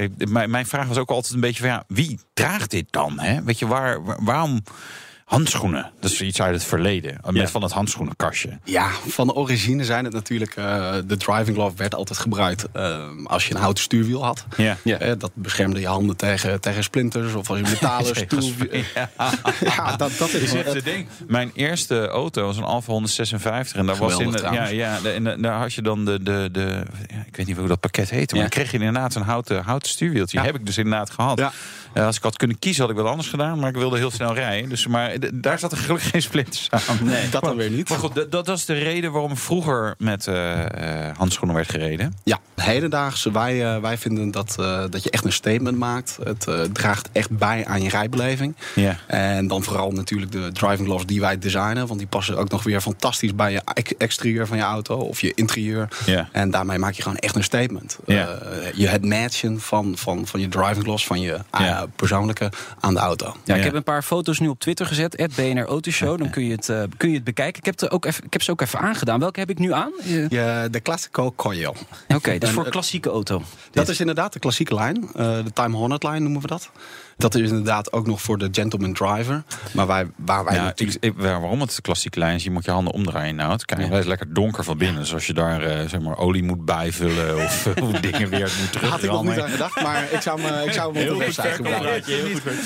[0.49, 3.19] mijn vraag was ook altijd een beetje van ja, wie draagt dit dan?
[3.19, 3.43] Hè?
[3.43, 4.63] Weet je, waar- waarom
[5.27, 5.91] handschoenen?
[5.99, 7.17] Dat is iets uit het verleden.
[7.31, 8.59] Met van het handschoenenkastje.
[8.63, 10.55] Ja, van de origine zijn het natuurlijk...
[10.55, 14.45] eh, de driving glove werd altijd gebruikt eh, als je een houten stuurwiel had.
[14.57, 14.77] Ja.
[14.83, 14.97] Ja.
[14.97, 18.51] Eh, dat beschermde je handen tegen, tegen splinters of als je metalen stoel...
[18.95, 19.09] Ja.
[19.59, 21.07] Ja, dat, dat is het ding.
[21.27, 25.09] Mijn eerste auto was een Alfa 156 en daar was in de, ja, ja, de-
[25.09, 27.79] en de- daar had je dan de, de, de ja, ik weet niet hoe dat
[27.79, 28.49] pakket heette, maar Ja.
[28.49, 30.37] dan kreeg je inderdaad een houten, houten stuurwieltje.
[30.37, 30.43] Ja.
[30.45, 31.41] Heb ik dus inderdaad gehad.
[31.93, 34.11] Eh, als ik had kunnen kiezen, had ik wat anders gedaan, maar ik wilde heel
[34.11, 34.69] snel rijden.
[34.69, 36.81] Dus, maar daar zat er gelukkig geen splinters aan.
[37.01, 37.29] Nee.
[37.29, 37.89] dat dan weer niet.
[37.89, 42.13] Maar goed, dat, was de reden waarom vroeger met eh, eh, handschoenen werd gereden.
[42.23, 43.23] Ja, hedendaags.
[43.23, 44.55] Wij, wij vinden dat,
[44.89, 46.17] dat je echt een statement maakt.
[46.23, 48.55] Het draagt echt bij aan je rijbeleving.
[48.75, 48.97] Ja.
[49.07, 51.87] En dan vooral natuurlijk de driving gloves die wij designen.
[51.87, 55.21] Want die passen ook nog weer fantastisch bij je ex- exterieur van je auto of
[55.21, 55.87] je interieur.
[56.05, 56.29] Ja.
[56.31, 57.97] En daarmee maak je gewoon echt een statement.
[58.05, 58.39] Ja.
[58.73, 61.86] Je het matchen van, van, van je driving gloves, van je Ja.
[61.95, 63.25] Persoonlijke aan de auto.
[63.25, 63.65] Ja, ik Ja.
[63.65, 65.17] heb een paar foto's nu op Twitter gezet.
[65.17, 66.17] Het BNR Autoshow.
[66.17, 67.59] Dan kun je het, eh, kun je het bekijken.
[67.59, 69.19] Ik heb, er ook even, ik heb ze ook even aangedaan.
[69.19, 69.91] Welke heb ik nu aan?
[70.03, 71.75] Je, de Classico Coil.
[72.07, 73.41] Oké, dat is voor eh, klassieke auto.
[73.71, 75.09] Dat is inderdaad de klassieke lijn.
[75.15, 76.69] eh, de Time Honored lijn noemen we dat.
[77.17, 79.43] Dat is inderdaad ook nog voor de gentleman driver.
[79.73, 81.03] Maar wij, waar wij Ja, natuurlijk...
[81.03, 83.35] ik, waarom het klassieke lijn is, je moet je handen omdraaien.
[83.35, 85.01] Nou, het hij is lekker donker van binnen.
[85.01, 88.71] Dus als je daar eh, zeg maar, olie moet bijvullen of eh, dingen weer moet
[88.71, 88.89] terug.
[88.89, 91.25] Had ik nog niet aan gedacht, maar ik zou, me, ik zou hem op de
[91.25, 92.13] website gebruiken.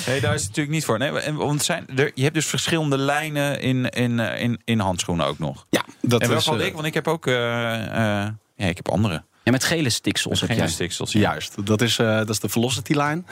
[0.07, 0.97] Nee, daar is het natuurlijk niet voor.
[0.97, 4.79] Nee, en- want zijn, er, je hebt dus verschillende lijnen in, in, eh, in, in
[4.79, 5.65] handschoenen ook nog.
[5.69, 6.73] Ja, dat en welke is had ik?
[6.73, 9.23] Want ik heb ook eh, eh, ja, ik heb andere.
[9.43, 10.67] Ja, met gele stiksels heb jij.
[10.67, 11.11] stiksels.
[11.11, 13.25] Juist, dat is, eh, dat is de Velocity-lijn.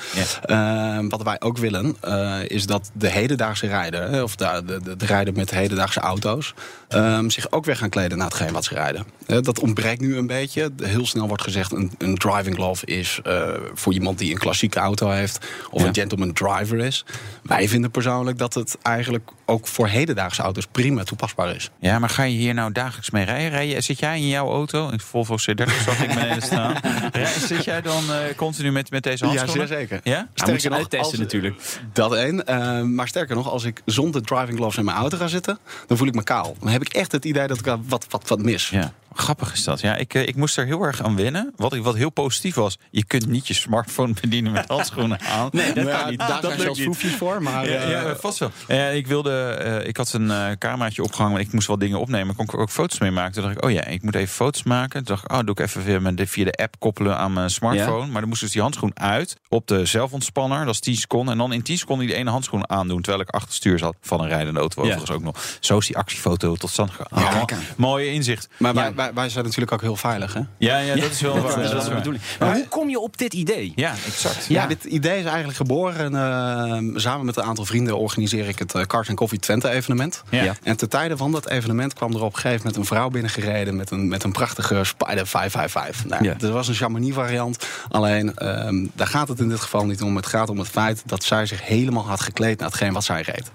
[0.48, 1.04] Ja.
[1.08, 5.06] wat wij ook willen, eh, is dat de hedendaagse rijder, of de, de, de, de
[5.06, 6.54] rijder met hedendaagse auto's,
[6.90, 9.06] ehm, zich ook weer gaan kleden naar hetgeen wat ze rijden.
[9.26, 10.72] Eh, dat ontbreekt nu een beetje.
[10.84, 14.80] Heel snel wordt gezegd, een, een driving glove is eh, voor iemand die een klassieke
[14.80, 15.88] auto heeft, of Ja.
[15.88, 17.06] een gentleman driver is.
[17.44, 21.70] Wij vinden persoonlijk dat het eigenlijk ook voor hedendaagse auto's prima toepasbaar is.
[21.80, 23.50] Ja, maar ga je hier nou dagelijks mee rijden?
[23.50, 26.76] Rij je, zit jij in jouw auto, in Volvo C30 zag ik beneden staan.
[27.12, 29.68] Rij- zit jij dan eh, continu met, met deze handschoenen?
[29.68, 30.00] Ja, zeker.
[30.04, 30.28] Ja?
[30.34, 31.62] Sterker nog, uittesten als- natuurlijk.
[31.94, 32.46] Dat één.
[32.48, 35.98] Eh, maar sterker nog, als ik zonder driving gloves in mijn auto ga zitten, dan
[35.98, 36.56] voel ik me kaal.
[36.60, 38.70] Dan heb ik echt het idee dat ik wat, wat, wat mis.
[38.70, 39.80] Ja, grappig is dat.
[39.82, 41.54] Ja, ik, eh, ik moest er heel erg aan wennen.
[41.56, 45.50] Wat, wat heel positief was, je kunt niet je smartphone bedienen met handschoenen aan.
[45.52, 46.20] Nee, dat kan niet.
[46.20, 47.44] Daar zijn zelfs voor.
[47.44, 48.52] Maar, Ja, eh, ja, vast wel.
[48.68, 52.00] Eh, ik, wilde, eh, ik had een eh cameraatje opgehangen, maar ik moest wel dingen
[52.00, 52.36] opnemen.
[52.36, 53.34] Kon ik ook foto's mee maken.
[53.34, 55.04] Toen dacht ik, oh ja, ik moet even foto's maken.
[55.04, 57.50] Toen dacht ik, oh, doe ik even via, mijn, via de app koppelen aan mijn
[57.50, 58.08] smartphone.
[58.08, 60.66] Maar dan moest dus die handschoen uit op de zelfontspanner.
[60.66, 61.34] Dat is 10 seconden.
[61.34, 63.02] En dan in 10 seconden die ene handschoen aandoen.
[63.02, 64.82] Terwijl ik achter stuur zat van een rijdende auto.
[64.82, 64.88] Ja.
[64.88, 65.58] Overigens ook nog.
[65.60, 67.28] Zo is die actiefoto tot stand gekomen.
[67.28, 67.44] Oh,
[67.78, 68.50] mooie inzicht.
[68.58, 68.99] maar Ja.
[69.00, 70.34] Wij, wij zijn natuurlijk ook heel veilig.
[70.34, 70.42] Hè?
[70.58, 71.56] Ja, ja, dat is wel waar.
[71.56, 72.24] Dat is wel de bedoeling.
[72.40, 73.72] Maar hoe kom je op dit idee?
[73.76, 74.46] Ja, exact.
[74.48, 76.16] Ja, dit idee is eigenlijk geboren.
[76.16, 80.24] eh, samen met een aantal vrienden organiseer ik het eh, Cars Coffee Twente evenement.
[80.30, 80.44] Ja.
[80.44, 80.56] Ja.
[80.64, 83.76] En ten tijde van dat evenement kwam er op een gegeven moment een vrouw binnengereden
[83.76, 86.06] met een, met een prachtige Spider 555.
[86.10, 86.34] Nou, Ja.
[86.34, 87.66] Dat was een Chamonix variant.
[87.90, 90.16] Alleen, ehm, daar gaat het in dit geval niet om.
[90.16, 93.22] Het gaat om het feit dat zij zich helemaal had gekleed naar hetgeen wat zij
[93.22, 93.52] reed.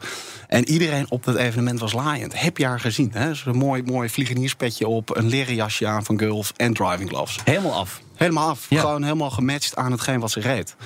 [0.48, 2.40] En iedereen op dat evenement was laaiend.
[2.40, 3.10] Heb je haar gezien?
[3.12, 3.34] Hè?
[3.34, 7.38] Zo'n mooi, mooi vliegenierspetje op, een leren jasje aan van Gulf en driving gloves.
[7.44, 8.00] Helemaal af.
[8.14, 8.66] Helemaal af.
[8.68, 8.80] Ja.
[8.80, 10.76] Gewoon helemaal gematcht aan hetgeen wat ze reed.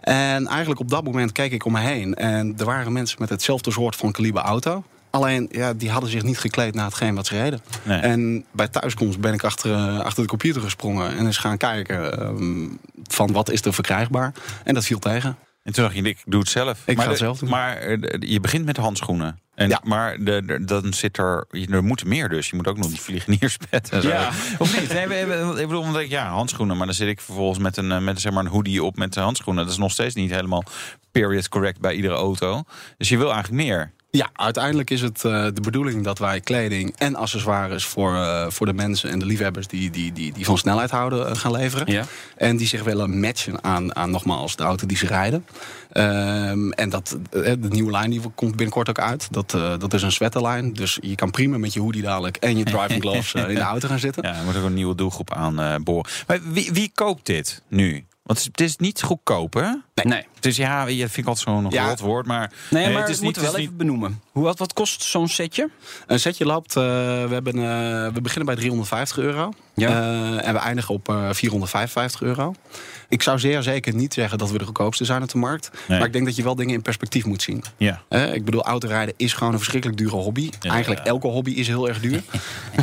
[0.00, 2.14] En eigenlijk op dat moment keek ik om me heen.
[2.14, 4.84] En er waren mensen met hetzelfde soort van kaliber auto.
[5.10, 7.60] Alleen, ja, die hadden zich niet gekleed naar hetgeen wat ze reden.
[7.82, 7.98] Nee.
[7.98, 11.16] En bij thuiskomst ben ik achter, eh, achter de computer gesprongen.
[11.16, 12.68] En eens gaan kijken ehm,
[13.04, 14.32] van wat is er verkrijgbaar.
[14.64, 15.36] En dat viel tegen.
[15.62, 16.82] En toen dacht je, ik doe het zelf.
[16.84, 17.48] Ik maar ga het zelf doen.
[17.48, 17.98] Maar eh,
[18.30, 19.40] je begint met handschoenen.
[19.54, 19.80] En, Ja.
[19.84, 22.50] Maar de, de- dan zit er, je- er moet meer dus.
[22.50, 24.08] Je moet ook nog die vliegenierspet en zo.
[24.08, 24.28] Ja.
[24.58, 24.92] Of niet?
[24.92, 25.20] Nee,
[25.60, 26.76] ik bedoel, omdat ik, ja, handschoenen.
[26.76, 29.14] Maar dan zit ik vervolgens met een, eh, met zeg maar een hoodie op met
[29.14, 29.62] handschoenen.
[29.64, 30.64] Dat is nog steeds niet helemaal
[31.10, 32.62] period correct bij iedere auto.
[32.98, 33.92] Dus je wil eigenlijk meer.
[34.16, 38.66] Ja, uiteindelijk is het eh, de bedoeling dat wij kleding en accessoires voor, eh, voor
[38.66, 41.92] de mensen en de liefhebbers die, die, die, die van snelheid houden eh, gaan leveren.
[41.92, 42.04] Ja.
[42.36, 45.46] En die zich willen matchen aan, aan nogmaals de auto die ze rijden.
[45.92, 49.28] Ehm, en dat, de nieuwe lijn die komt binnenkort ook uit.
[49.30, 50.72] Dat, dat is een sweaterlijn.
[50.72, 53.88] Dus je kan prima met je hoodie dadelijk en je driving gloves in de auto
[53.88, 54.22] gaan zitten.
[54.22, 56.10] Ja, er moet ook een nieuwe doelgroep aan boren.
[56.26, 58.04] Maar wie, wie koopt dit nu?
[58.22, 59.68] Want het is niet goedkoop, hè?
[60.04, 60.26] Nee.
[60.34, 61.88] Het is, ja, dat vind ik altijd zo'n Ja.
[61.88, 62.26] rot woord.
[62.26, 64.20] Maar, Nee, maar het is we moeten het wel is even benoemen.
[64.32, 65.70] Hoe, wat, wat kost zo'n setje?
[66.06, 69.52] Een setje loopt, eh, we, hebben, eh, we beginnen bij 350 euro.
[69.74, 69.88] Ja.
[69.88, 72.54] Eh, en we eindigen op eh 455 euro.
[73.12, 75.70] Ik zou zeer zeker niet zeggen dat we de goedkoopste zijn op de markt.
[75.88, 75.98] Nee.
[75.98, 77.64] Maar ik denk dat je wel dingen in perspectief moet zien.
[77.76, 78.02] Ja.
[78.08, 80.50] Eh, ik bedoel, autorijden is gewoon een verschrikkelijk dure hobby.
[80.60, 80.70] Ja.
[80.70, 82.22] Eigenlijk elke hobby is heel erg duur.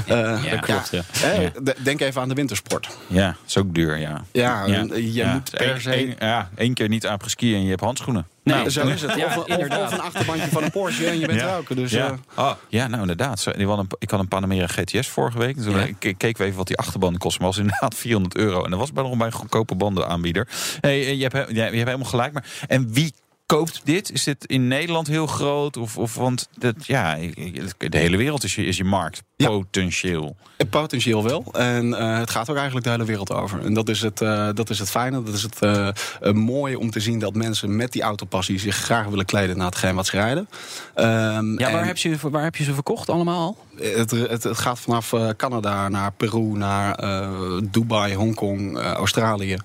[0.05, 1.01] Eh, dat klopt, ja.
[1.23, 2.89] eh, d- Denk even aan de wintersport.
[3.07, 4.23] Ja, is ook duur, ja.
[4.31, 8.27] Ja, je moet per se- ja, één keer niet aan skiën en je hebt handschoenen.
[8.49, 9.15] Nee, Nou, zo is het.
[9.15, 9.87] Ja, of, inderdaad.
[9.87, 11.75] of een achterbandje van een Porsche en je bent ook.
[11.75, 12.07] Dus, ja.
[12.07, 13.39] eh, oh, ja, nou inderdaad.
[13.39, 15.57] Zo, die had een, ik had een Panamera GTS vorige week.
[15.57, 15.85] En toen Ja.
[15.99, 17.41] ke- keken we even wat die achterbanden kosten.
[17.41, 18.63] Maar was inderdaad 400 euro.
[18.63, 20.47] En dat was bij nog bij een goedkope bandenaanbieder.
[20.81, 22.33] Hey, eh, je, hebt, he- ja, je hebt helemaal gelijk.
[22.33, 23.13] Maar, en wie
[23.55, 24.11] koopt dit?
[24.11, 25.77] Is dit in Nederland heel groot?
[25.77, 27.15] Of, of want dat, ja,
[27.77, 29.23] de hele wereld is je, is je markt.
[29.35, 29.47] Ja.
[29.47, 30.35] Potentieel.
[30.69, 31.45] Potentieel wel.
[31.51, 33.65] En eh, het gaat ook eigenlijk de hele wereld over.
[33.65, 35.23] En dat is het, eh, dat is het fijne.
[35.23, 38.75] Dat is het eh, eh, mooie om te zien dat mensen met die autopassie zich
[38.75, 40.49] graag willen kleden naar hetgeen wat ze rijden.
[40.95, 43.57] Ehm, Ja, waar en heb, je, waar heb je ze verkocht allemaal al?
[43.81, 47.29] het, het, het gaat vanaf eh, Canada naar Peru, naar eh,
[47.71, 49.57] Dubai, Hongkong, eh, Australië.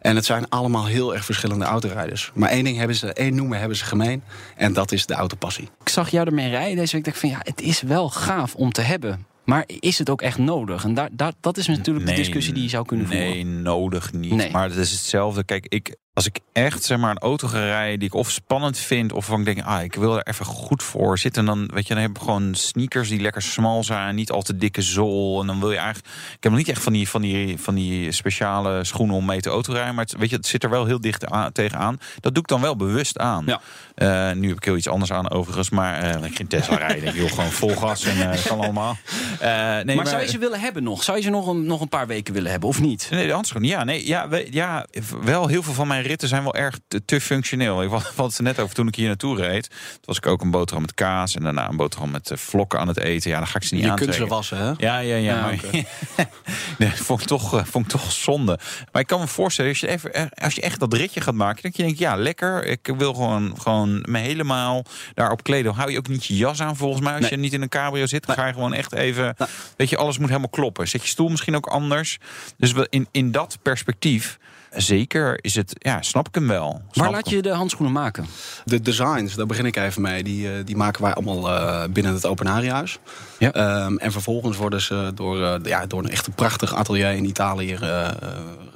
[0.00, 2.30] En het zijn allemaal heel erg verschillende autorijders.
[2.34, 4.22] Maar één ding hebben ze, één noemen hebben ze gemeen.
[4.56, 5.68] En dat is de autopassie.
[5.80, 7.06] Ik zag jou ermee rijden deze week.
[7.06, 9.26] Ik dacht van ja, het is wel gaaf om te hebben.
[9.44, 10.84] Maar is het ook echt nodig?
[10.84, 13.62] En daar, daar, dat is natuurlijk de discussie die je zou kunnen nee, voeren.
[13.62, 14.32] nodig niet.
[14.32, 14.50] Nee.
[14.50, 15.44] Maar het is hetzelfde.
[15.44, 18.78] Kijk, ik, als ik echt zeg maar, een auto ga rijden die ik of spannend
[18.78, 19.12] vind...
[19.12, 21.44] of van ik denk, ah, ik wil er even goed voor zitten...
[21.44, 24.14] dan, weet je, dan heb ik gewoon sneakers die lekker smal zijn...
[24.14, 25.40] niet al te dikke zool.
[25.40, 26.06] En dan wil je eigenlijk...
[26.06, 29.40] Ik heb nog niet echt van die, van die, van die speciale schoenen om mee
[29.40, 29.94] te autorijden...
[29.94, 31.98] maar het, weet je, het zit er wel heel dicht aan, tegenaan.
[32.20, 33.44] Dat doe ik dan wel bewust aan.
[33.46, 33.60] Ja.
[33.94, 35.70] Eh, nu heb ik heel iets anders aan overigens...
[35.70, 37.08] maar eh, ik geen Tesla rijden.
[37.08, 38.96] Ik wil gewoon vol gas en dat kan allemaal.
[39.40, 39.48] Eh,
[39.80, 41.02] nee, maar, zou je ze willen hebben nog?
[41.02, 43.08] Zou je ze nog een, nog een paar weken willen hebben of niet?
[43.10, 43.70] Nee, de handschoenen.
[43.70, 44.86] Ja, nee, ja, we- ja,
[45.22, 47.82] wel heel veel van mijn ritten zijn wel erg te, te functioneel.
[47.82, 49.68] Ik had het net over toen ik hier naartoe reed.
[49.70, 52.78] Toen was ik ook een boterham met kaas en daarna een boterham met eh, vlokken
[52.78, 53.30] aan het eten.
[53.30, 54.64] Ja, dan ga ik ze niet Je kunt ze wassen, hè?
[54.64, 55.16] Ja, ja, ja.
[55.16, 55.84] Ja, maar, oké.
[56.78, 58.58] nee, vond ik, toch, eh, vond ik toch zonde.
[58.92, 61.34] Maar ik kan me voorstellen, als je, even, eh, als je echt dat ritje gaat
[61.34, 62.64] maken, dat je denkt, ja, lekker.
[62.64, 64.84] Ik wil gewoon, gewoon me helemaal
[65.14, 65.74] daarop kleden.
[65.74, 67.12] Hou je ook niet je jas aan, volgens mij.
[67.12, 67.30] Als Nee.
[67.30, 69.36] je niet in een cabrio zit, dan ga je gewoon echt even.
[69.76, 70.88] Weet je, alles moet helemaal kloppen.
[70.88, 72.18] Zet je stoel misschien ook anders.
[72.56, 74.38] Dus in, in dat perspectief,
[74.76, 76.82] zeker is het, ja, snap ik hem wel.
[76.92, 78.26] Waar laat je de handschoenen maken?
[78.64, 80.22] De designs, daar begin ik even mee.
[80.22, 82.98] Die, eh, die maken wij allemaal eh, binnen het Openariahuis.
[83.38, 83.52] Ja.
[83.52, 87.24] Ehm, en vervolgens worden ze door, eh, ja, door een echt een prachtig atelier in
[87.24, 88.08] Italië eh,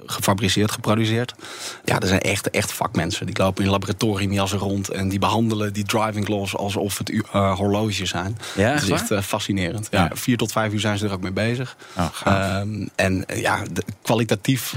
[0.07, 1.35] gefabriceerd, geproduceerd.
[1.85, 3.27] Ja, er zijn echt, echt vakmensen.
[3.27, 7.23] Die lopen in laboratoriumjassen rond en die behandelen die driving gloves alsof het uh,
[7.57, 8.39] horloges zijn.
[8.57, 9.89] Ja, dat echt is echt eh, fascinerend.
[9.91, 10.11] Ja, Ja.
[10.17, 11.77] vier tot vijf uur zijn ze er ook mee bezig.
[11.99, 12.07] Oh.
[12.25, 14.75] Ehm, en eh, ja, de- kwalitatief,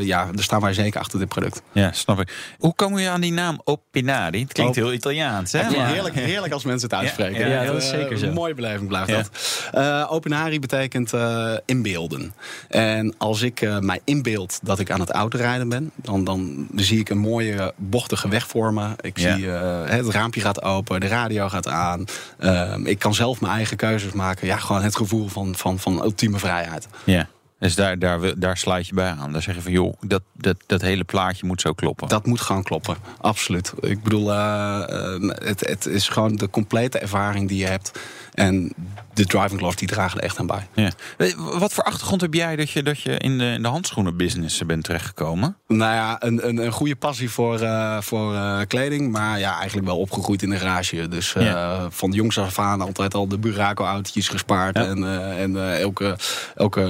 [0.00, 1.62] ja, daar staan wij zeker achter dit product.
[1.72, 2.54] Ja, snap ik.
[2.58, 4.40] Hoe komen je aan die naam Opinari?
[4.42, 5.60] Het klinkt heel Italiaans, hè?
[5.68, 7.48] Ja, heerlijk, heerlijk als mensen het uitspreken.
[7.48, 8.26] Ja, dat is zeker zo.
[8.26, 9.12] Een mooie beleving blijft
[9.72, 10.08] dat.
[10.10, 11.12] Openari betekent
[11.64, 12.34] inbeelden.
[12.68, 15.90] En als ik mij inbeeld dat ik aan het autorijden ben...
[15.96, 18.88] Dan, dan zie ik een mooie bochtige weg voor me.
[19.00, 19.34] Ik Ja.
[19.36, 22.04] zie eh, het raampje gaat open, de radio gaat aan.
[22.38, 24.46] Ehm, ik kan zelf mijn eigen keuzes maken.
[24.46, 26.88] Ja, gewoon het gevoel van, van, van ultieme vrijheid.
[27.04, 27.28] Ja.
[27.62, 29.32] Dus daar, daar, daar sluit je bij aan.
[29.32, 32.08] Daar zeg je van, joh, dat, dat, dat hele plaatje moet zo kloppen.
[32.08, 33.72] Dat moet gewoon kloppen, absoluut.
[33.80, 37.98] Ik bedoel, eh, eh, het, het is gewoon de complete ervaring die je hebt.
[38.34, 38.72] En
[39.14, 40.66] de driving gloves die dragen er echt aan bij.
[40.74, 40.90] Ja.
[41.16, 44.66] Eh, Wat voor achtergrond heb jij dat je, dat je in de, in de handschoenenbusiness
[44.66, 45.56] bent terechtgekomen?
[45.68, 47.58] Nou ja, een, een, een goede passie voor,
[48.02, 49.12] voor kleding.
[49.12, 51.08] Maar ja, eigenlijk wel opgegroeid in de garage.
[51.08, 51.90] Dus eh, Ja.
[51.90, 54.76] van jongs af aan altijd al de Buraco-autootjes gespaard.
[54.76, 54.84] Ja.
[54.84, 55.04] En,
[55.38, 56.16] en elke,
[56.54, 56.80] elke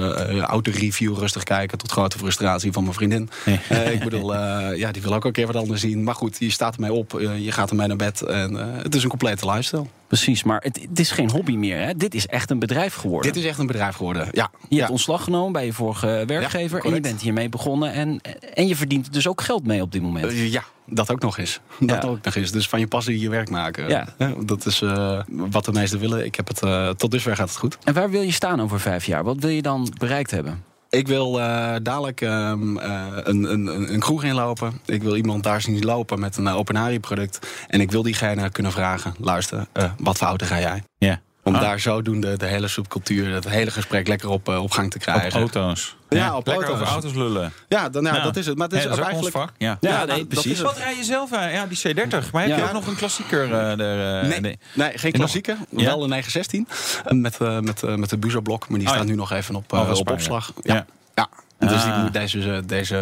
[0.67, 1.77] eh, autoreview rustig kijken.
[1.77, 3.29] Tot grote frustratie van mijn vriendin.
[3.69, 6.03] Eh, ik bedoel, eh, ja, die wil ook een keer wat anders zien.
[6.03, 7.19] Maar goed, je staat ermee op.
[7.19, 8.21] eh, je gaat ermee naar bed.
[8.21, 9.85] En het is een complete lifestyle.
[10.13, 11.79] Precies, maar het, het is geen hobby meer.
[11.79, 11.95] Hè?
[11.95, 13.33] Dit is echt een bedrijf geworden.
[13.33, 14.27] Dit is echt een bedrijf geworden.
[14.31, 14.51] Ja.
[14.59, 14.77] Je ja.
[14.77, 16.85] hebt ontslag genomen bij je vorige werkgever.
[16.85, 17.91] en je bent hiermee begonnen.
[17.91, 18.21] En,
[18.53, 20.25] en je verdient er dus ook geld mee op dit moment.
[20.25, 21.59] Eh, ja, dat ook nog eens.
[21.79, 22.09] Dat Ja.
[22.09, 22.51] ook nog eens.
[22.51, 23.89] Dus van je passie je werk maken.
[23.89, 24.07] Ja.
[24.45, 26.25] Dat is eh, wat de meesten willen.
[26.25, 27.77] Ik heb het, eh, tot dusver gaat het goed.
[27.83, 29.23] En waar wil je staan over vijf jaar?
[29.23, 30.63] Wat wil je dan bereikt hebben?
[30.93, 34.79] Ik wil eh, dadelijk ehm, eh, een, een, een kroeg inlopen.
[34.85, 37.47] Ik wil iemand daar zien lopen met een uh, open product.
[37.67, 40.83] En ik wil diegene kunnen vragen: luister, eh, wat auto ga jij?
[40.97, 41.21] Ja.
[41.45, 41.61] Om Ah.
[41.61, 45.03] daar zodoende de hele subcultuur, het hele gesprek lekker op, eh, op gang te Op
[45.03, 45.39] krijgen.
[45.39, 45.95] auto's.
[46.09, 46.81] Ja, op Lekker auto's.
[46.81, 47.53] over auto's lullen.
[47.67, 48.19] Ja, dan, Ja.
[48.23, 48.57] dat is het.
[48.57, 49.35] Maar het is Ja, ook dat is ook eigenlijk.
[49.35, 49.53] ons vak.
[49.57, 49.77] Ja.
[49.81, 50.61] Ja, Ja, nee, precies.
[50.61, 51.51] Wat rij je zelf aan?
[51.51, 52.31] Ja, die C30.
[52.31, 52.57] Maar heb Ja.
[52.57, 53.53] je ook nog een klassieker?
[53.53, 55.57] eh, er, eh, Nee, nee, geen klassieker.
[55.69, 55.85] Ja?
[55.85, 56.67] Wel een 916.
[57.05, 58.69] eh, Met, eh, met, eh, met de Buzo-blok.
[58.69, 59.11] Maar die Oh, staat ja.
[59.11, 60.51] nu nog even op, Oh, eh, op opslag.
[60.61, 60.85] Ja.
[61.15, 61.29] Ja.
[61.63, 61.69] Ja.
[61.73, 62.01] Dus die Ah.
[62.03, 62.95] moet deze, deze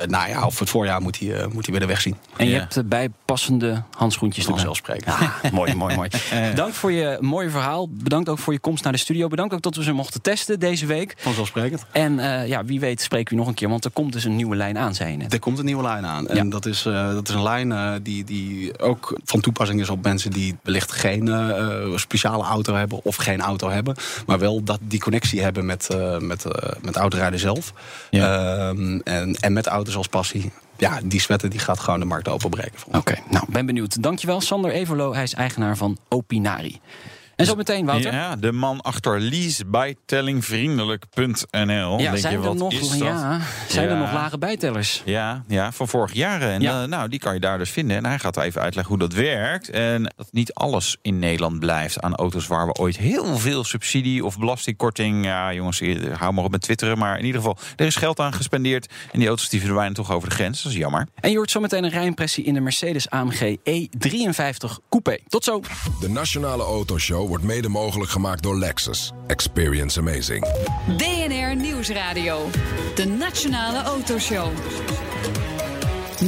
[0.00, 2.16] eh, najaar of het voorjaar moet hij, eh, moet hij weer de weg zien.
[2.36, 2.58] En je Ja.
[2.58, 4.58] hebt eh, bijpassende handschoentjes erbij.
[4.58, 5.14] Vanzelfsprekend.
[5.14, 6.08] Ah, mooi, mooi, mooi.
[6.50, 7.88] Bedankt voor je mooie verhaal.
[7.90, 9.28] Bedankt ook voor je komst naar de studio.
[9.28, 11.14] Bedankt ook dat we ze mochten testen deze week.
[11.18, 11.84] Vanzelfsprekend.
[11.92, 13.68] En eh, ja, wie weet spreken we nog een keer.
[13.68, 15.32] Want er komt dus een nieuwe lijn aan, zei je net.
[15.32, 16.28] Er komt een nieuwe lijn aan.
[16.28, 16.44] En Ja.
[16.44, 20.02] dat, is, eh, dat is een lijn eh, die, die ook van toepassing is op
[20.02, 23.94] mensen die wellicht geen eh, eh, speciale auto hebben of geen auto hebben.
[24.26, 27.72] Maar wel dat die connectie hebben met, eh met, eh, met autorijden zelf.
[28.10, 30.52] Ehm, en, en met auto's als passie.
[30.76, 32.78] Ja, die sweater die gaat gewoon de markt openbreken.
[32.92, 34.02] Oké, nou, ben benieuwd.
[34.02, 35.14] Dankjewel, Sander Everlo.
[35.14, 36.80] Hij is eigenaar van Opinari.
[37.36, 38.12] En zo meteen, Wouter.
[38.12, 41.98] Ja, de man achter leasebijtellingvriendelijk.nl.
[41.98, 42.98] Ja, Denk zijn, je, er wat nog, is dat?
[42.98, 45.02] ja, zijn er nog lage bijtellers?
[45.04, 46.48] Ja, ja, van vorig jaren.
[46.50, 46.82] En Ja.
[46.82, 47.96] eh, nou, die kan je daar dus vinden.
[47.96, 49.70] En hij gaat even uitleggen hoe dat werkt.
[49.70, 54.24] En dat niet alles in Nederland blijft aan auto's waar we ooit heel veel subsidie
[54.24, 55.24] of belastingkorting.
[55.24, 56.98] Ja, jongens, eh, hou maar op met twitteren.
[56.98, 58.88] Maar in ieder geval, er is geld aan gespendeerd.
[59.12, 60.62] En die auto's die verdwijnen toch over de grens.
[60.62, 61.06] Dat is jammer.
[61.20, 65.16] En je hoort zometeen een rijimpressie in de Mercedes AMG E53 Coupé.
[65.28, 65.60] Tot zo.
[66.00, 69.12] De Nationale Autoshow wordt mede mogelijk gemaakt door Lexus.
[69.26, 70.46] Experience amazing.
[70.86, 72.48] BNR Nieuwsradio.
[72.94, 74.52] De Nationale Autoshow.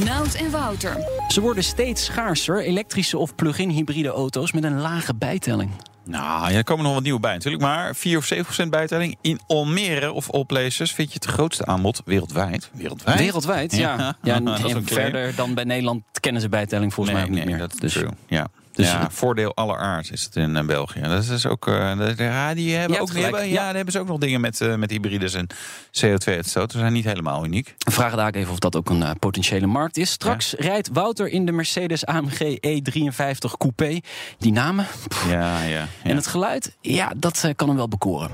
[0.05, 0.97] Nout en Wouter.
[1.27, 5.71] Ze worden steeds schaarser, elektrische of plug-in hybride auto's met een lage bijtelling.
[6.05, 7.63] Nou, ja, er komen nog wat nieuwe bij natuurlijk.
[7.63, 9.17] Maar 4 of 7 procent bijtelling.
[9.21, 12.69] In Almere of all places vind je het grootste aanbod wereldwijd.
[12.73, 13.19] Wereldwijd?
[13.19, 13.97] Wereldwijd, ja.
[13.97, 17.57] Ja, ja, en, verder dan bij Nederland kennen ze bijtelling volgens mij ook niet meer.
[17.57, 18.09] dat is dus true.
[18.27, 18.47] Ja.
[18.75, 20.99] Dus- ja, voordeel aller aard is het in eh, België.
[21.01, 21.67] Dat is dus ook.
[21.67, 23.53] eh, dat- ja, die hebben ook hebben, ja.
[23.53, 25.47] ja, daar hebben ze ook nog dingen met, eh, met hybrides en
[25.91, 26.71] CO2-uitstoot.
[26.71, 27.75] Ze zijn niet helemaal uniek.
[27.77, 30.11] we vragen daar ook even of dat ook een potentiële markt is.
[30.11, 33.99] Straks rijdt Wouter in de Mercedes AMG E53 Coupé.
[34.37, 35.67] Die namen pff, Ja, ja.
[35.67, 35.87] ja.
[36.03, 38.29] en het geluid, ja, dat kan hem wel bekoren.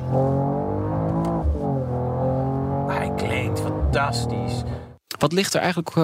[2.88, 4.62] Hij klinkt fantastisch.
[5.19, 5.95] Wat ligt er eigenlijk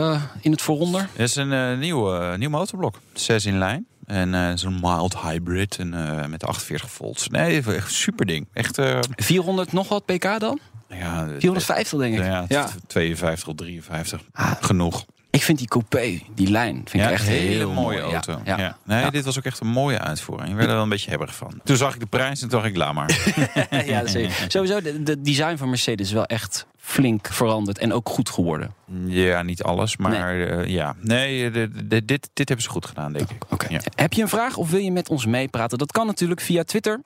[0.41, 1.01] in het vooronder?
[1.11, 2.99] Het is een nieuw, nieuw motorblok.
[3.13, 3.87] Zes in lijn.
[4.07, 7.27] En eh zo'n mild hybrid en, eh, met 48 volts.
[7.27, 8.47] Nee, echt super ding.
[8.53, 8.77] Echt.
[8.77, 10.59] eh, 400 nog wat pk dan?
[10.89, 12.23] ja, 450 denk ik.
[12.23, 12.69] Ja, Ja.
[12.87, 14.21] 52 of 53.
[14.31, 14.51] Ah.
[14.61, 15.05] Genoeg.
[15.29, 18.13] Ik vind die coupé, die lijn, vind ik echt een hele heel mooie mooi.
[18.13, 18.41] auto.
[18.45, 18.77] Ja.
[18.83, 20.49] Nee, dit was ook echt een mooie uitvoering.
[20.49, 21.61] Ik werd er wel een beetje hebberig van.
[21.63, 23.31] Toen zag ik de prijs en toen dacht ik, laat maar.
[23.85, 24.45] ja, zeker.
[24.47, 28.73] Sowieso, de, de design van Mercedes is wel echt flink veranderd en ook goed geworden.
[29.05, 30.95] ja, niet alles, maar eh, ja.
[30.99, 33.43] Nee, de- de- dit, dit hebben ze goed gedaan, denk ik.
[33.49, 33.67] Oké.
[33.69, 33.79] Ja.
[33.95, 35.77] Heb je een vraag of wil je met ons meepraten?
[35.77, 37.01] Dat kan natuurlijk via Twitter.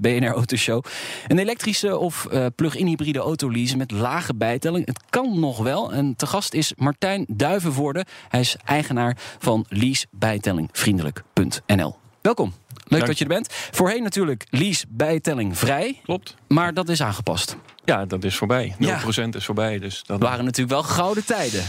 [0.00, 0.84] BNR Autoshow.
[1.26, 4.86] Een elektrische of eh, plug-in hybride auto leasen met lage bijtelling.
[4.86, 5.92] Het kan nog wel.
[5.92, 8.04] En te gast is Martijn Duivenvoorde.
[8.28, 11.96] Hij is eigenaar van leasebijtellingvriendelijk.nl.
[12.20, 12.52] Welkom.
[12.74, 13.06] Leuk Dank.
[13.06, 13.48] dat je er bent.
[13.50, 16.00] Voorheen natuurlijk lease bijtelling vrij.
[16.04, 16.34] Klopt.
[16.48, 17.56] Maar dat is aangepast.
[17.84, 18.74] Ja, dat is voorbij.
[18.78, 19.38] 0% Ja.
[19.38, 19.78] is voorbij.
[19.78, 21.62] Dus dat Het waren natuurlijk wel gouden tijden.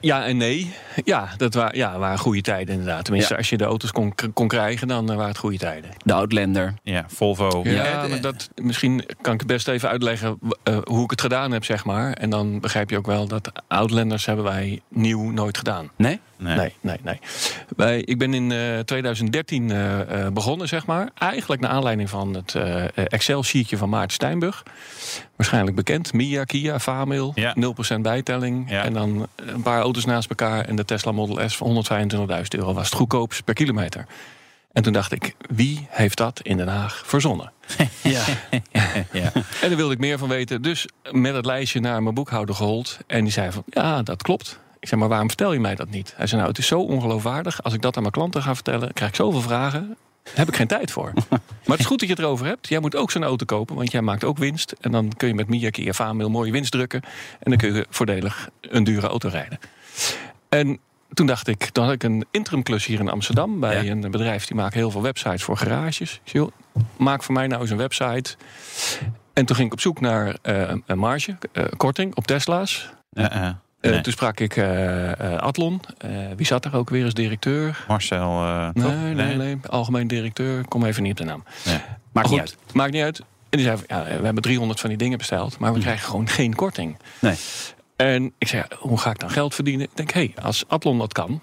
[0.00, 0.72] Ja en nee.
[1.04, 3.04] Ja, dat wa ja, waren goede tijden inderdaad.
[3.04, 3.38] Tenminste, Ja.
[3.38, 5.90] als je de auto's kon, kon krijgen, dan eh, waren het goede tijden.
[6.04, 6.74] De Outlander.
[6.82, 7.60] Ja, Volvo.
[7.64, 11.50] Ja, maar dat, misschien kan ik het best even uitleggen eh, hoe ik het gedaan
[11.52, 12.12] heb, zeg maar.
[12.12, 15.90] En dan begrijp je ook wel dat Outlanders hebben wij nieuw nooit gedaan.
[15.96, 16.20] Nee?
[16.38, 16.56] nee.
[16.56, 17.18] Nee, nee, nee.
[17.76, 21.10] Wij, ik ben in eh, 2013 eh, eh, begonnen begonnen, zeg maar.
[21.18, 24.62] Eigenlijk naar aanleiding van het eh, Excel-sheetje van Maarten Steinburg.
[25.36, 26.12] Waarschijnlijk bekend.
[26.12, 27.56] Mia, Kia, Famil, Ja.
[27.96, 28.70] 0% bijtelling.
[28.70, 28.84] Ja.
[28.84, 30.64] En dan een paar auto's naast elkaar.
[30.64, 34.06] En de Tesla Model S voor 125.000 euro was het goedkoopst per kilometer.
[34.72, 37.52] En toen dacht ik, wie heeft dat in Den Haag verzonnen?
[38.02, 38.24] Ja.
[39.12, 39.32] ja.
[39.34, 40.62] En daar wilde ik meer van weten.
[40.62, 42.98] Dus met het lijstje naar mijn boekhouder gehold.
[43.06, 44.60] En die zei van, ja, dat klopt.
[44.80, 46.12] Ik zei, maar waarom vertel je mij dat niet?
[46.16, 47.62] Hij zei, nou, het is zo ongeloofwaardig.
[47.62, 49.96] Als ik dat aan mijn klanten ga vertellen, krijg ik zoveel vragen.
[50.22, 51.12] Heb ik geen tijd voor.
[51.28, 52.68] maar het is goed dat je het erover hebt.
[52.68, 54.74] Jij moet ook zo'n auto kopen, want jij maakt ook winst.
[54.80, 57.02] En dan kun je met Mia Kia Famil mooie winst drukken.
[57.38, 59.58] En dan kun je voordelig een dure auto rijden.
[60.48, 60.78] En
[61.12, 63.60] toen dacht ik, dan had ik een interimklus hier in Amsterdam...
[63.60, 63.90] bij Ja.
[63.90, 66.20] een bedrijf die maakt heel veel websites voor garages.
[66.24, 66.50] Joh,
[66.96, 68.36] maak voor mij nou eens een website.
[69.32, 72.92] En toen ging ik op zoek naar eh, een marge, eh, korting op Tesla's.
[73.80, 73.90] Eh.
[73.90, 74.00] Nee.
[74.00, 75.80] Toen sprak ik eh, eh, Atlon.
[76.36, 77.84] Wie zat er ook weer als directeur?
[77.88, 78.40] Marcel,
[78.72, 78.94] Nee, toch?
[79.14, 80.64] nee, nee, Algemeen directeur.
[80.68, 81.44] Kom even niet op de naam.
[81.64, 81.74] Nee.
[81.74, 82.56] Maakt Maar niet uit.
[82.72, 83.18] Maakt niet uit.
[83.18, 86.28] En die zei, ja, we hebben 300 van die dingen besteld, maar we krijgen gewoon
[86.28, 86.96] geen korting.
[87.18, 87.34] Nee.
[87.96, 89.86] En ik zei, hoe ga ik dan geld verdienen?
[89.86, 91.42] Ik denk, hé, hey, als Atlon dat kan,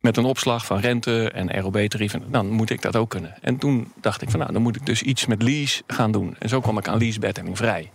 [0.00, 3.34] met een opslag van rente en ROB-tarieven, dan moet ik dat ook kunnen.
[3.40, 6.36] En toen dacht ik van, nou, dan moet ik dus iets met lease gaan doen.
[6.38, 7.90] En zo kwam ik aan leasebettelling vrij.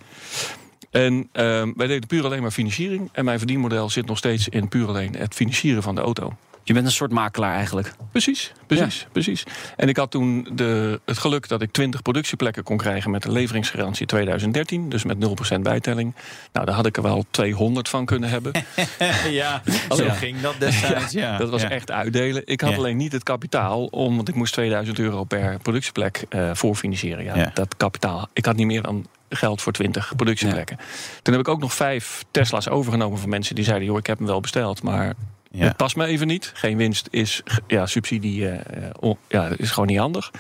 [0.90, 3.10] En ehm, wij deden puur alleen maar financiering.
[3.12, 6.34] En mijn verdienmodel zit nog steeds in puur alleen het financieren van de auto.
[6.70, 7.94] Je bent een soort makelaar eigenlijk.
[8.12, 9.44] Precies, precies, precies.
[9.76, 13.32] En ik had toen de, het geluk dat ik 20 productieplekken kon krijgen met een
[13.32, 15.18] leveringsgarantie 2013, dus met
[15.58, 16.16] 0% bijtelling.
[16.54, 18.52] Nou, daar had ik er wel 200 van kunnen hebben.
[19.30, 19.62] ja,
[19.96, 20.14] zo Ja.
[20.14, 21.12] ging dat destijds.
[21.14, 21.70] Ja, Dat was ja.
[21.70, 22.42] echt uitdelen.
[22.46, 22.76] Ik had Ja.
[22.78, 27.24] alleen niet het kapitaal, om, want ik moest 2000 euro per productieplek eh voorfinancieren.
[27.24, 27.52] Ja, Ja.
[27.54, 28.28] Dat kapitaal.
[28.34, 30.78] Ik had niet meer dan geld voor 20 productieplekken.
[31.22, 34.18] Toen heb ik ook nog vijf Tesla's overgenomen van mensen die zeiden: joh, ik heb
[34.18, 35.14] hem wel besteld, maar
[35.58, 36.52] Het past me even niet.
[36.54, 40.32] Geen winst is ja, subsidie, eh, eh, ja, is gewoon niet handig.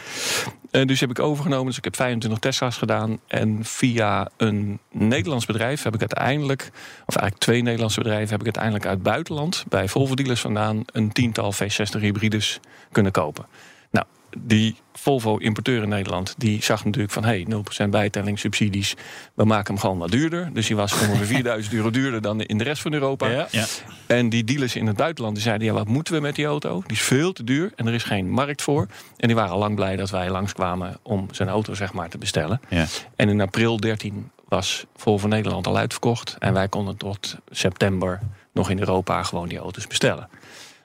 [0.72, 1.66] En dus heb ik overgenomen.
[1.66, 3.20] Dus ik heb 25 Tesla's gedaan.
[3.28, 6.62] En via een Nederlands bedrijf heb ik uiteindelijk,
[7.06, 11.12] of eigenlijk twee Nederlandse bedrijven, heb ik uiteindelijk uit buitenland bij Volvo dealers vandaan een
[11.12, 12.60] tiental V60 hybrides
[12.92, 13.46] kunnen kopen.
[13.92, 14.06] Nou,
[14.38, 17.24] die Volvo-importeur in Nederland, die zag natuurlijk van...
[17.24, 17.48] hey,
[17.86, 18.96] 0% bijtelling, subsidies,
[19.34, 20.50] we maken hem gewoon wat duurder.
[20.54, 23.28] Dus die was ongeveer 4000 euro duurder dan in de rest van Europa.
[23.28, 23.48] Ja.
[23.52, 23.66] Ja.
[24.08, 26.84] En die dealers in het buitenland die zeiden: ja, wat moeten we met die auto?
[26.88, 28.88] Die is veel te duur en er is geen markt voor.
[29.18, 32.18] En die waren al lang blij dat wij langskwamen om zijn auto zeg maar, te
[32.18, 32.62] bestellen.
[32.70, 32.86] Ja.
[33.16, 36.36] En in april 13 was Volvo Nederland al uitverkocht.
[36.40, 38.20] En wij konden tot september
[38.54, 40.30] nog in Europa gewoon die auto's bestellen.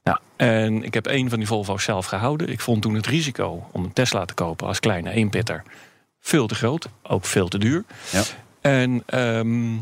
[0.05, 2.49] Nou, en ik heb één van die Volvo's zelf gehouden.
[2.49, 5.62] Ik vond toen het risico om een Tesla te kopen als kleine eenpitter
[6.21, 6.88] veel te groot.
[7.03, 7.85] Ook veel te duur.
[8.12, 8.23] Ja.
[8.61, 9.77] En ehm,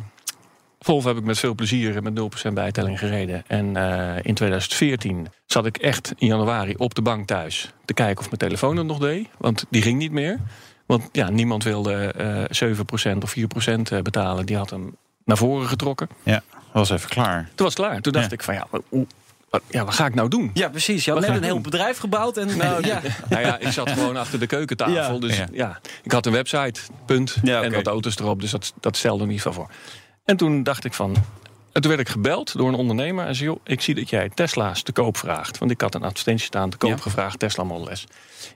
[0.80, 3.44] Volvo heb ik met veel plezier met 0% bijtelling gereden.
[3.46, 8.18] En eh, in 2014 zat ik echt in januari op de bank thuis te kijken
[8.18, 9.28] of mijn telefoon het nog deed.
[9.38, 10.38] Want die ging niet meer.
[10.86, 11.94] Want ja, niemand wilde
[12.50, 12.70] eh
[13.14, 14.46] 7% of 4% betalen.
[14.46, 16.08] Die had hem naar voren getrokken.
[16.22, 17.44] ja, was even klaar.
[17.54, 18.00] Toen was het klaar.
[18.00, 18.32] Toen dacht Ja.
[18.32, 19.06] ik van ja, hoe-
[19.68, 20.50] ja, wat ga ik nou doen?
[20.54, 21.04] Ja, precies.
[21.04, 21.62] Je had Wat net een heel doen?
[21.62, 22.36] bedrijf gebouwd.
[22.36, 23.00] En, nou, ja.
[23.28, 25.14] Nou ja, ik zat gewoon achter de keukentafel.
[25.14, 25.18] Ja.
[25.20, 25.46] Dus Ja.
[25.52, 25.80] ja.
[26.02, 27.36] ik had een website, punt.
[27.42, 27.62] Ja.
[27.62, 29.70] En wat auto's erop, dus dat, dat stelde niet van voor.
[30.24, 31.16] En toen dacht ik van...
[31.72, 33.26] En toen werd ik gebeld door een ondernemer.
[33.26, 35.58] En zei, joh, ik zie dat jij Tesla's te koop vraagt.
[35.58, 36.96] Want ik had een advertentie staan, te koop Ja.
[36.96, 38.04] gevraagd, Tesla Model S.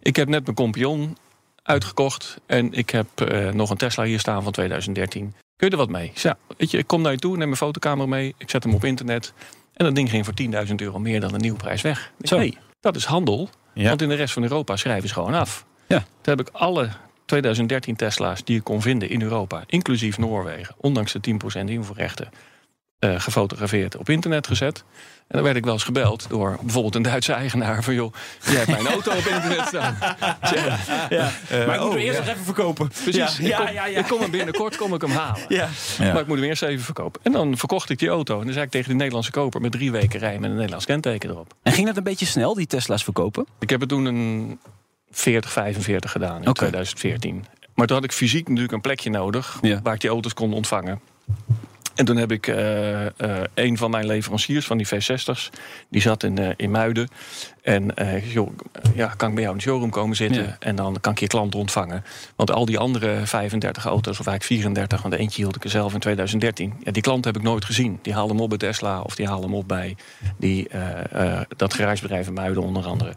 [0.03, 1.17] Ik heb net mijn Compagnon
[1.63, 2.37] uitgekocht.
[2.47, 5.35] En ik heb eh, nog een Tesla hier staan van 2013.
[5.57, 6.05] Kun je er wat mee?
[6.09, 8.35] Ik zei, ja, weet je, ik kom naar je toe, neem mijn fotocamera mee.
[8.39, 9.33] Ik zet hem op internet.
[9.77, 10.35] En dat ding ging voor
[10.67, 12.13] 10.000 euro meer dan de nieuwprijs weg.
[12.19, 12.37] Ik Zo.
[12.37, 13.49] hey, dat is handel.
[13.75, 13.89] Ja.
[13.89, 15.65] Want in de rest van Europa schrijven ze gewoon af.
[15.87, 15.99] Ja.
[15.99, 16.89] Toen heb ik alle
[17.25, 21.21] 2013 Tesla's die ik kon vinden in Europa, inclusief Noorwegen, ondanks de
[21.65, 22.29] 10% invoerrechten,
[22.99, 24.85] eh, gefotografeerd op internet gezet.
[25.29, 28.55] En dan werd ik wel eens gebeld door bijvoorbeeld een Duitse eigenaar van joh, jij
[28.55, 29.97] hebt mijn auto op internet staan.
[31.09, 31.31] Ja.
[31.67, 32.25] maar ik moet oh, hem eerst ja.
[32.25, 32.89] nog even verkopen.
[32.89, 33.37] Precies.
[33.37, 33.99] Ja, ja, ik, kom, ja, ja.
[33.99, 35.45] ik kom hem binnenkort kom ik hem halen.
[35.49, 35.69] Ja.
[35.99, 36.13] Ja.
[36.13, 37.21] Maar ik moet hem eerst even verkopen.
[37.25, 38.39] En dan verkocht ik die auto.
[38.39, 40.87] En dan zei ik tegen die Nederlandse koper met drie weken rijden met een Nederlands
[40.87, 41.55] kenteken erop.
[41.63, 43.47] En ging dat een beetje snel, die Tesla's verkopen?
[43.59, 44.59] Ik heb er toen een
[45.11, 46.53] 40, 45 gedaan in Oké.
[46.53, 47.45] 2014.
[47.75, 49.81] Maar toen had ik fysiek natuurlijk een plekje nodig Ja.
[49.83, 51.01] waar ik die auto's kon ontvangen.
[51.97, 53.11] En toen heb ik eh, eh,
[53.55, 55.51] een van mijn leveranciers van die V60's,
[55.89, 57.09] die zat in, eh, in Muiden.
[57.63, 58.51] En joh,
[58.95, 60.57] ja, kan ik bij jou in de showroom komen zitten Ja.
[60.59, 62.05] en dan kan ik je klant ontvangen.
[62.37, 65.95] Want al die andere 35 auto's, of eigenlijk 34, want eentje hield ik er zelf
[65.95, 66.75] in 2013.
[66.81, 67.99] Ja, die klant heb ik nooit gezien.
[68.03, 69.97] Die haalde hem op bij Tesla of die haalde hem op bij
[70.37, 70.69] die,
[71.57, 73.15] dat garagebedrijf in Muiden onder andere.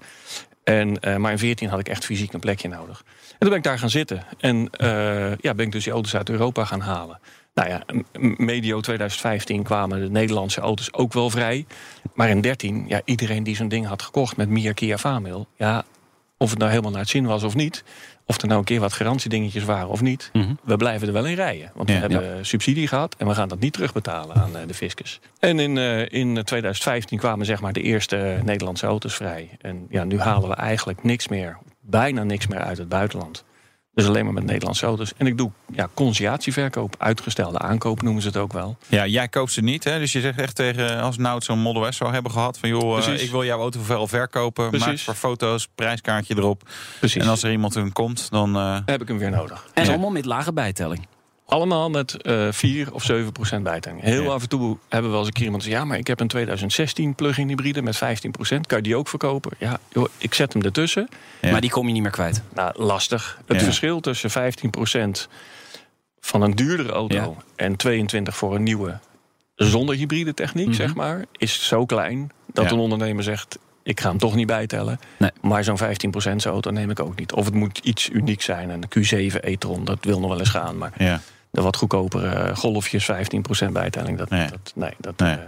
[0.63, 3.03] En, maar in 14 had ik echt fysiek een plekje nodig.
[3.29, 4.23] En toen ben ik daar gaan zitten.
[4.39, 4.69] En
[5.41, 7.19] ja, ben ik dus die auto's uit Europa gaan halen.
[7.53, 7.83] Nou ja,
[8.37, 11.65] medio 2015 kwamen de Nederlandse auto's ook wel vrij.
[12.13, 15.47] Maar in 13, ja, iedereen die zo'n ding had gekocht met Mia Kia Famil...
[15.55, 15.83] ja,
[16.37, 17.83] of het nou helemaal naar het zin was of niet.
[18.25, 20.29] Of er nou een keer wat garantiedingetjes waren of niet.
[20.33, 20.53] Mhm.
[20.63, 21.71] We blijven er wel in rijden.
[21.73, 21.95] Want Ja.
[21.95, 25.19] we hebben subsidie gehad en we gaan dat niet terugbetalen aan eh, de fiscus.
[25.39, 29.49] En in, eh, in 2015 kwamen zeg maar de eerste eh, Nederlandse auto's vrij.
[29.61, 33.43] En ja, nu halen we eigenlijk niks meer, bijna niks meer uit het buitenland.
[33.93, 35.13] Dus alleen maar met Nederlandse auto's.
[35.17, 38.77] En ik doe ja, conciliatieverkoop, uitgestelde aankoop noemen ze het ook wel.
[38.87, 39.99] Ja, jij koopt ze niet, hè?
[39.99, 42.57] Dus je zegt echt tegen, als nou zo'n Model S zou hebben gehad...
[42.59, 43.23] van joh, eh, Precies.
[43.25, 44.63] ik wil jouw auto wel verkopen.
[44.63, 45.03] Maak Precies.
[45.03, 46.69] voor foto's, prijskaartje erop.
[46.99, 47.21] Precies.
[47.23, 48.49] En als er iemand in komt, dan...
[48.55, 49.67] eh, Dan heb ik hem weer nodig.
[49.73, 49.89] En Ja.
[49.89, 51.07] allemaal met lage bijtelling.
[51.49, 54.01] Allemaal met eh 4 of 7 procent bijtelling.
[54.01, 54.29] Heel Ja.
[54.29, 55.83] af en toe hebben we wel eens een keer iemand die zegt...
[55.83, 58.67] ja, maar ik heb een 2016 plug-in hybride met 15 procent.
[58.67, 59.51] Kan je die ook verkopen?
[59.57, 61.07] Ja, joh, ik zet hem ertussen.
[61.41, 61.51] Ja.
[61.51, 62.41] Maar die kom je niet meer kwijt.
[62.53, 63.39] Nou, lastig.
[63.45, 63.63] Het Ja.
[63.63, 65.27] verschil tussen 15 procent
[66.19, 67.15] van een duurdere auto...
[67.15, 67.29] Ja.
[67.55, 68.99] en 22 voor een nieuwe
[69.55, 70.75] zonder hybride techniek, Mhm.
[70.75, 71.25] zeg maar...
[71.31, 72.71] is zo klein dat Ja.
[72.71, 73.59] een ondernemer zegt...
[73.83, 74.99] ik ga hem toch niet bijtellen.
[75.17, 75.31] Nee.
[75.41, 77.33] Maar zo'n 15 procent auto neem ik ook niet.
[77.33, 78.69] Of het moet iets unieks zijn.
[78.69, 80.77] Een Q7 e-tron, dat wil nog wel eens gaan.
[80.77, 81.21] Maar ja.
[81.51, 84.17] De wat goedkopere eh, golfjes, 15% bijtelling.
[84.17, 84.49] Dat, Nee.
[84.49, 85.35] dat, nee, dat, Nee.
[85.35, 85.39] eh,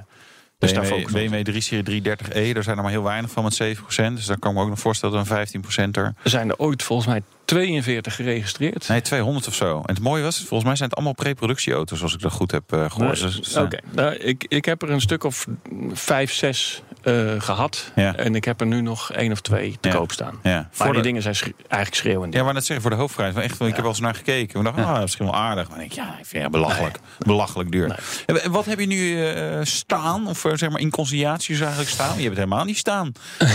[0.57, 1.11] dus BMW.
[1.11, 4.15] BMW 3 Serie 330e, daar zijn er maar heel weinig van met 7%.
[4.15, 6.13] Dus daar kan ik me ook nog voorstellen dat een 15% er...
[6.23, 7.21] Er zijn er ooit volgens mij
[7.55, 8.87] 42 geregistreerd.
[8.87, 9.75] Nee, 200 of zo.
[9.85, 12.73] En het mooie was, volgens mij zijn het allemaal preproductieauto's, als ik dat goed heb
[12.73, 13.21] eh, gehoord.
[13.21, 15.47] Nee, Dus, eh, Oké, nou, ik, ik heb er een stuk of
[15.93, 17.91] vijf, zes eh, gehad.
[17.95, 18.15] Ja.
[18.15, 19.95] En ik heb er nu nog één of twee te Ja.
[19.95, 20.39] koop staan.
[20.43, 22.33] Ja, Maar voor die de- dingen zijn schre- eigenlijk schreeuwend.
[22.33, 23.33] Ja, maar dat zeggen voor de hoofdprijs.
[23.33, 24.57] Maar echt, ik heb wel eens naar gekeken.
[24.57, 25.69] We dachten, ah, dat is misschien wel aardig.
[25.69, 26.97] Maar ik ja, ik vind het belachelijk.
[27.19, 27.87] Belachelijk duur.
[27.87, 28.41] Nee.
[28.43, 29.17] En Wat heb je nu
[29.65, 30.27] staan?
[30.27, 32.07] Of zeg maar in conciliaties eigenlijk staan?
[32.17, 33.11] Je hebt het helemaal niet staan.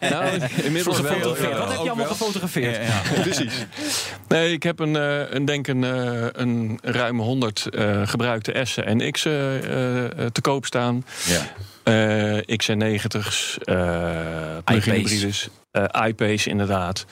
[0.00, 1.12] Nou, inmiddels wel.
[1.18, 1.58] Ja.
[1.58, 2.78] Wat heb je allemaal gefotografeerd?
[3.04, 3.20] Ja.
[3.20, 3.66] Precies.
[4.28, 8.84] Nee, ik heb een, eh, een denk een, eh, een ruime 100 eh, gebruikte S'en
[8.84, 11.04] en X'en eh, te koop staan.
[11.24, 11.40] Ja.
[12.46, 15.14] XC90's, eh plug-in iPace.
[15.14, 15.48] hybrides,
[16.06, 17.04] iPace inderdaad.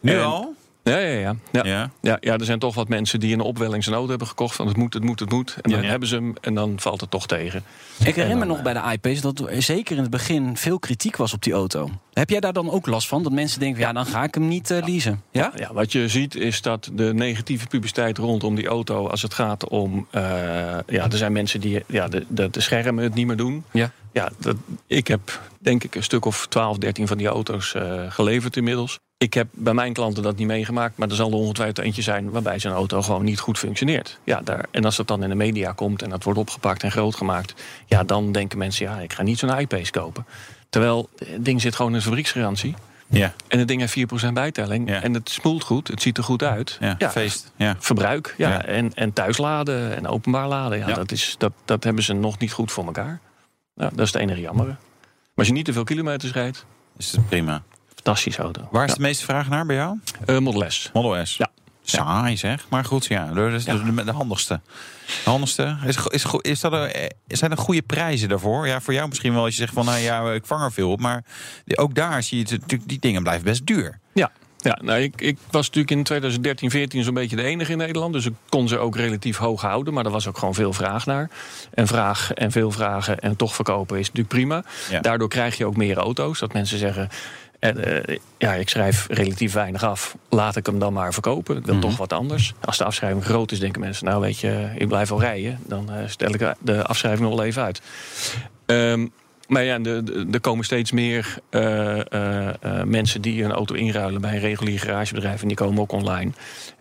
[0.00, 0.54] Nu En- al?
[0.90, 1.36] Ja, ja, ja.
[1.52, 1.64] Ja.
[1.64, 1.90] Ja.
[2.00, 4.56] Ja, ja, er zijn toch wat mensen die een opwelling zijn auto hebben gekocht.
[4.56, 5.56] Van het moet, het moet, het moet.
[5.62, 5.88] En dan Ja.
[5.88, 7.62] hebben ze hem en dan valt het toch tegen.
[8.04, 11.16] Ik herinner me nog bij de iPace dat er zeker in het begin veel kritiek
[11.16, 11.90] was op die auto.
[12.12, 13.22] Heb jij daar dan ook last van?
[13.22, 15.22] Dat mensen denken, ja, dan ga ik hem niet eh, leasen.
[15.30, 15.52] Ja?
[15.56, 19.08] Ja, wat je ziet is dat de negatieve publiciteit rondom die auto...
[19.08, 20.06] als het gaat om...
[20.10, 20.22] eh,
[20.86, 23.64] ja, er zijn mensen die ja, de, de, de schermen het niet meer doen.
[23.72, 23.90] Ja.
[24.12, 24.56] Ja, dat,
[24.86, 28.98] ik heb denk ik een stuk of 12, 13 van die auto's eh, geleverd inmiddels.
[29.18, 32.30] Ik heb bij mijn klanten dat niet meegemaakt, maar er zal er ongetwijfeld eentje zijn
[32.30, 34.18] waarbij zijn auto gewoon niet goed functioneert.
[34.24, 36.90] Ja, daar, en als dat dan in de media komt en dat wordt opgepakt en
[36.90, 37.54] groot gemaakt,
[37.86, 40.26] ja, dan denken mensen, ja, ik ga niet zo'n iPace kopen.
[40.68, 42.74] Terwijl het ding zit gewoon in fabrieksgarantie.
[43.06, 43.34] Ja.
[43.48, 44.88] En het ding heeft 4% bijtelling.
[44.88, 45.02] Ja.
[45.02, 46.78] En het smoelt goed, het ziet er goed uit.
[46.80, 47.10] Ja.
[47.10, 47.52] Feest.
[47.56, 47.76] Ja.
[47.78, 48.64] Verbruik, ja.
[48.64, 50.78] En, en thuisladen en openbaar laden.
[50.78, 50.94] Ja.
[50.94, 53.20] Dat, is, dat, dat hebben ze nog niet goed voor elkaar.
[53.74, 54.66] Ja, dat is het enige jammer.
[54.66, 54.76] Maar
[55.34, 57.62] als je niet te veel kilometers rijdt, Is het prima.
[58.06, 58.68] Fantastische auto.
[58.70, 58.96] Waar is ja.
[58.96, 59.98] de meeste vraag naar bij jou?
[60.26, 60.90] Eh, Model S.
[60.92, 61.36] Model S.
[61.36, 61.48] Ja.
[61.82, 62.66] Saai zeg.
[62.68, 63.26] Maar goed, ja.
[63.32, 63.74] Dat is Ja.
[63.74, 64.60] de, de handigste.
[65.24, 65.76] De handigste.
[65.86, 68.66] Is, is, go- is dat eh, zijn er goede prijzen daarvoor?
[68.66, 70.90] Ja, voor jou misschien wel als je zegt van, nou ja, ik vang er veel
[70.90, 71.00] op.
[71.00, 71.24] Maar
[71.64, 73.98] die- ook daar zie je het natuurlijk, die dingen blijven best duur.
[74.14, 74.30] Ja.
[74.58, 78.12] Ja, nou, ik, ik was natuurlijk in 2013, 14 zo'n beetje de enige in Nederland.
[78.12, 79.94] Dus ik kon ze ook relatief hoog houden.
[79.94, 81.30] Maar er was ook gewoon veel vraag naar.
[81.74, 84.64] En vraag en veel vragen en toch verkopen is natuurlijk prima.
[84.90, 85.00] Ja.
[85.00, 86.38] Daardoor krijg je ook meer auto's.
[86.38, 87.08] Dat mensen zeggen,
[87.58, 90.16] eh, eh, ja, ik schrijf relatief weinig af.
[90.28, 91.56] Laat ik hem dan maar verkopen.
[91.56, 92.54] Ik wil toch wat anders.
[92.60, 94.06] Als de afschrijving groot is, denken mensen...
[94.06, 95.58] nou weet je, ik blijf wel rijden.
[95.66, 97.80] Dan eh, stel ik de afschrijving nog wel even uit.
[98.66, 99.06] Ehm,
[99.48, 102.00] maar ja, er- komen steeds meer eh,
[102.84, 105.42] mensen die een auto inruilen bij een regulier garagebedrijf.
[105.42, 106.32] En die komen ook online.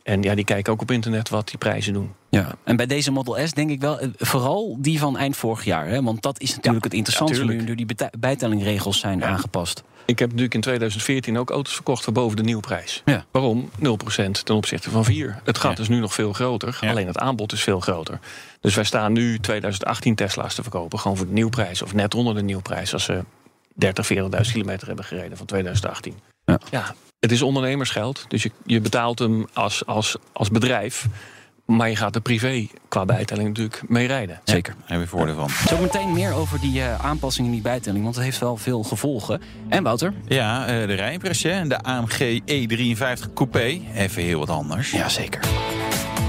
[0.06, 2.14] En ja, die kijken ook op internet wat die prijzen doen.
[2.30, 2.56] Ja.
[2.64, 5.88] En bij deze Model S denk ik wel, eh, vooral die van eind vorig jaar.
[5.88, 6.02] Hè?
[6.04, 7.86] Want dat is natuurlijk het interessantste ja, nu door die
[8.20, 9.26] bijtellingregels zijn Ja.
[9.26, 9.84] aangepast.
[10.06, 13.02] Ik heb natuurlijk in 2014 ook auto's verkocht voor boven de nieuwprijs.
[13.06, 13.26] Ja.
[13.32, 13.70] Waarom?
[13.80, 15.40] 0% ten opzichte van 4.
[15.44, 16.78] Het gat is nu nog veel groter.
[16.82, 18.20] Alleen het aanbod is veel groter.
[18.60, 21.00] Dus wij staan nu 2018 Tesla's te verkopen.
[21.00, 21.82] Gewoon voor de nieuwprijs.
[21.82, 22.94] Of net onder de nieuwprijs.
[22.94, 23.24] Als ze
[23.76, 26.14] 30, 40.000 kilometer hebben gereden van 2018.
[26.72, 26.96] Ja.
[27.20, 28.26] Het is ondernemersgeld.
[28.28, 31.08] Dus je, je betaalt hem als, als, als bedrijf.
[31.66, 34.42] Maar je gaat er privé qua bijtelling natuurlijk mee rijden.
[34.44, 34.76] Zeker.
[34.80, 35.50] Daar heb je voordeel van.
[35.68, 39.42] Zometeen meer over die eh, aanpassingen in die bijtelling, want het heeft wel veel gevolgen.
[39.70, 40.14] En Wouter?
[40.28, 43.82] Ja, eh, de rijimpressie en de AMG E53 Coupé.
[43.96, 44.92] Even heel wat anders.
[44.92, 45.42] Jazeker.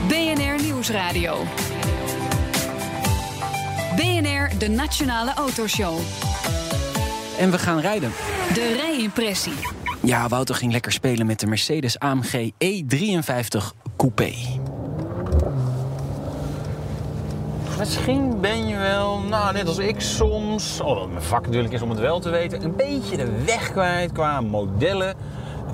[0.09, 1.45] BNR Nieuwsradio.
[3.97, 5.99] BNR, de Nationale Autoshow.
[7.39, 8.13] En we gaan rijden.
[8.55, 9.53] De rijimpressie.
[10.07, 14.33] Ja, Wouter ging lekker spelen met de Mercedes AMG E53 Coupé.
[17.79, 21.91] Misschien ben je wel, nou net als ik soms, alhoewel mijn vak natuurlijk is om
[21.91, 25.17] het wel te weten, een beetje de weg kwijt qua modellen,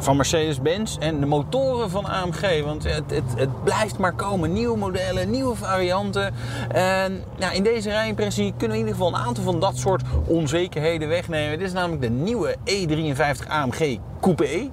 [0.03, 2.63] van Mercedes-Benz en de motoren van AMG.
[2.65, 4.53] Want het, het, het blijft maar komen.
[4.53, 6.35] Nieuwe modellen, nieuwe varianten.
[6.69, 10.03] En nou, in deze rijimpressie kunnen we in ieder geval een aantal van dat soort
[10.27, 11.59] onzekerheden wegnemen.
[11.59, 14.71] Dit is namelijk de nieuwe E53 AMG Coupé.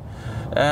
[0.54, 0.66] Uh,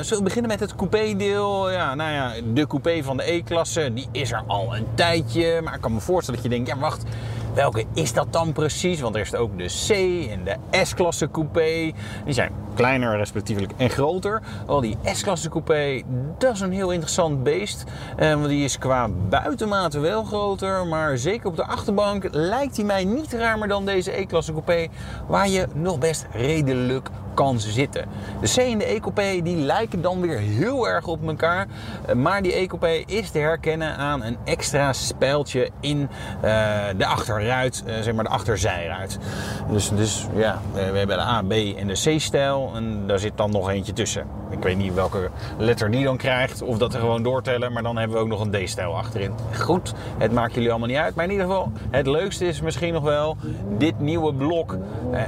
[0.00, 1.70] zullen we beginnen met het coupé-deel?
[1.70, 5.60] Ja, nou ja, de coupé van de E-klasse, die is er al een tijdje.
[5.62, 7.02] Maar ik kan me voorstellen dat je denkt, ja wacht,
[7.58, 9.00] welke is dat dan precies?
[9.00, 9.90] Want er is ook de C
[10.30, 11.92] en de S-klasse coupé.
[12.24, 14.42] Die zijn kleiner respectievelijk en groter.
[14.66, 16.02] Al die S-klasse coupé,
[16.38, 17.84] dat is een heel interessant beest.
[18.18, 20.86] Uh, want die is qua buitenmate wel groter.
[20.86, 24.86] Maar zeker op de achterbank lijkt hij mij niet raar dan deze E-klasse coupé.
[25.26, 27.10] Waar je nog best redelijk
[27.56, 28.04] zitten.
[28.40, 31.66] De C en de Ecoupé die lijken dan weer heel erg op elkaar.
[32.06, 37.84] Eh, maar die Ecoupé is te herkennen aan een extra spijltje in uh, de achterruit,
[37.86, 39.18] uh, zeg maar de achterzijruit.
[39.70, 43.50] Dus, dus ja, we hebben de A, B en de C-stijl en daar zit dan
[43.50, 44.26] nog eentje tussen.
[44.50, 47.96] Ik weet niet welke letter die dan krijgt of dat er gewoon doortellen, maar dan
[47.96, 49.32] hebben we ook nog een D-stijl achterin.
[49.58, 51.14] Goed, het maakt jullie allemaal niet uit.
[51.14, 53.36] Maar in ieder geval, het leukste is misschien nog wel
[53.78, 54.76] dit nieuwe blok.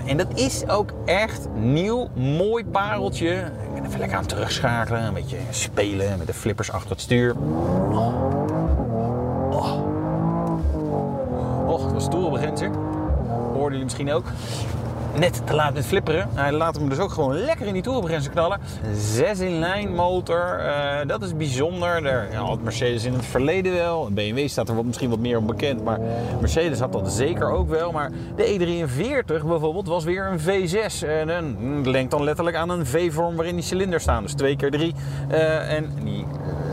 [0.07, 3.31] en dat is ook echt nieuw mooi pareltje.
[3.31, 5.03] Ik ben even lekker aan het terugschakelen.
[5.03, 7.35] Een beetje spelen met de flippers achter het stuur.
[7.93, 8.15] Oh,
[11.67, 12.61] oh het was stoel begint
[13.53, 14.25] Hoorden jullie misschien ook
[15.19, 16.29] net te laat met flipperen.
[16.35, 18.61] Hij laat hem dus ook gewoon lekker in die toerbegrenzer knallen.
[18.95, 22.03] 6 in lijn motor, uh, dat is bijzonder.
[22.03, 24.09] Daar had Mercedes in het verleden wel.
[24.13, 26.01] BMW staat er misschien wat meer op bekend, maar
[26.41, 27.93] Mercedes had dat zeker ook wel.
[27.93, 31.09] Maar de E43 bijvoorbeeld was weer een V6.
[31.09, 34.23] En een, lenkt dan letterlijk aan een V-vorm waarin die cilinders staan.
[34.23, 34.95] Dus 2 keer 3
[35.31, 36.27] uh, en die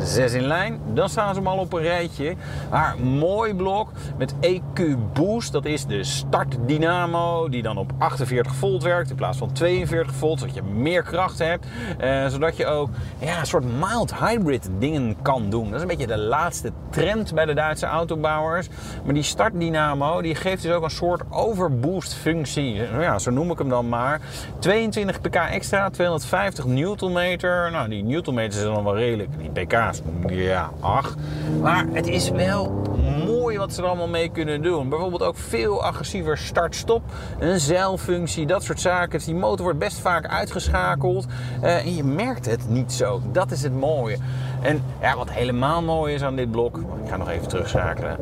[0.07, 0.79] 6 in lijn.
[0.93, 2.35] Dan staan ze allemaal op een rijtje.
[2.69, 4.81] Maar mooi blok met EQ
[5.13, 5.51] Boost.
[5.51, 10.39] Dat is de startdynamo die dan op 48 volt werkt in plaats van 42 volt.
[10.39, 11.65] Zodat je meer kracht hebt.
[11.97, 12.89] Eh, zodat je ook
[13.19, 15.65] ja, een soort mild hybrid dingen kan doen.
[15.65, 18.67] Dat is een beetje de laatste trend bij de Duitse autobouwers.
[19.03, 22.73] Maar die startdynamo die geeft dus ook een soort overboost functie.
[22.73, 24.21] Ja, zo noem ik hem dan maar.
[24.59, 27.71] 22 pk extra, 250 newtonmeter.
[27.71, 29.29] Nou, die newtonmeters zijn dan wel redelijk.
[29.37, 29.96] Die pk's
[30.27, 31.15] ja, ach.
[31.61, 32.81] Maar het is wel
[33.25, 34.89] mooi wat ze er allemaal mee kunnen doen.
[34.89, 37.01] Bijvoorbeeld ook veel agressiever start-stop,
[37.39, 39.19] een zeilfunctie, dat soort zaken.
[39.19, 41.25] Die motor wordt best vaak uitgeschakeld
[41.63, 43.21] uh, en je merkt het niet zo.
[43.31, 44.17] Dat is het mooie.
[44.61, 48.17] En ja, wat helemaal mooi is aan dit blok, ik ga nog even terugschakelen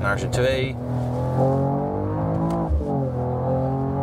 [0.00, 0.76] naar z'n twee.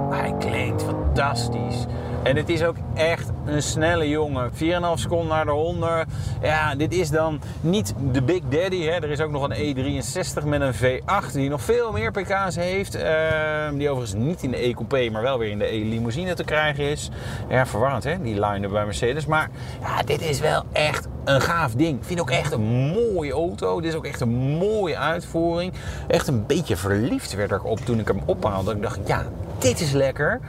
[0.09, 1.85] Hij klinkt fantastisch.
[2.27, 4.51] En het is ook echt een snelle jongen.
[4.51, 4.57] 4,5
[4.93, 6.09] seconden naar de 100.
[6.41, 8.81] Ja, dit is dan niet de Big Daddy.
[8.81, 8.91] Hè.
[8.91, 12.95] Er is ook nog een E63 met een V8 die nog veel meer pk's heeft.
[12.95, 13.03] Uh,
[13.73, 17.09] die overigens niet in de E-coupé, maar wel weer in de E-limousine te krijgen is.
[17.49, 19.25] Ja, verwarrend hè, die line bij Mercedes.
[19.25, 19.49] Maar
[19.81, 21.99] ja, dit is wel echt een gaaf ding.
[21.99, 23.81] Ik vind ook echt een mooie auto.
[23.81, 25.73] Dit is ook echt een mooie uitvoering.
[26.07, 28.71] Echt een beetje verliefd werd ik op toen ik hem ophaalde.
[28.71, 29.25] Ik dacht, ja,
[29.57, 30.39] dit is lekker.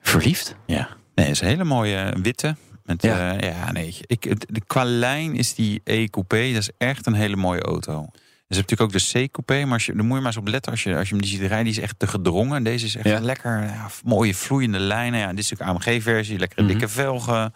[0.00, 0.54] Verliefd?
[0.66, 0.88] Ja.
[1.14, 2.56] Nee, het is een hele mooie witte.
[2.84, 3.34] Met, ja.
[3.34, 3.96] Uh, ja, nee.
[4.06, 8.06] Ik, de, qua lijn is die E-coupé, dat is echt een hele mooie auto.
[8.50, 10.40] Dus je hebt natuurlijk ook de C-coupé, maar als je, daar moet je maar eens
[10.40, 10.72] op letten.
[10.72, 12.62] Als je, als je hem die ziet rijden, die is echt te gedrongen.
[12.62, 13.20] Deze is echt ja.
[13.20, 15.20] lekker ja, mooie vloeiende lijnen.
[15.20, 17.54] Ja, dit is natuurlijk AMG-versie, lekkere dikke velgen.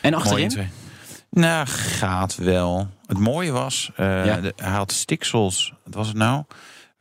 [0.00, 0.70] En achterin?
[1.30, 2.88] Nou, gaat wel.
[3.06, 4.40] Het mooie was, uh, ja.
[4.40, 5.74] de, hij had stiksels.
[5.84, 6.44] Wat was het nou?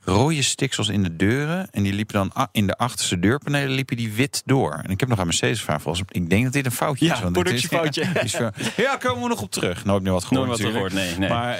[0.03, 1.67] Rode stiksels in de deuren.
[1.71, 4.79] En die liepen dan in de achterste deurpanelen liepen die wit door.
[4.83, 5.81] En ik heb nog aan Mercedes gevraagd.
[5.81, 7.21] Volgens ik denk dat dit een foutje ja, is.
[7.21, 8.01] Want productiefoutje.
[8.23, 9.85] Is, ja, ja, komen we nog op terug.
[9.85, 11.29] Nooit meer wat gehoord Nooit wat gehoord, nee, nee.
[11.29, 11.55] Maar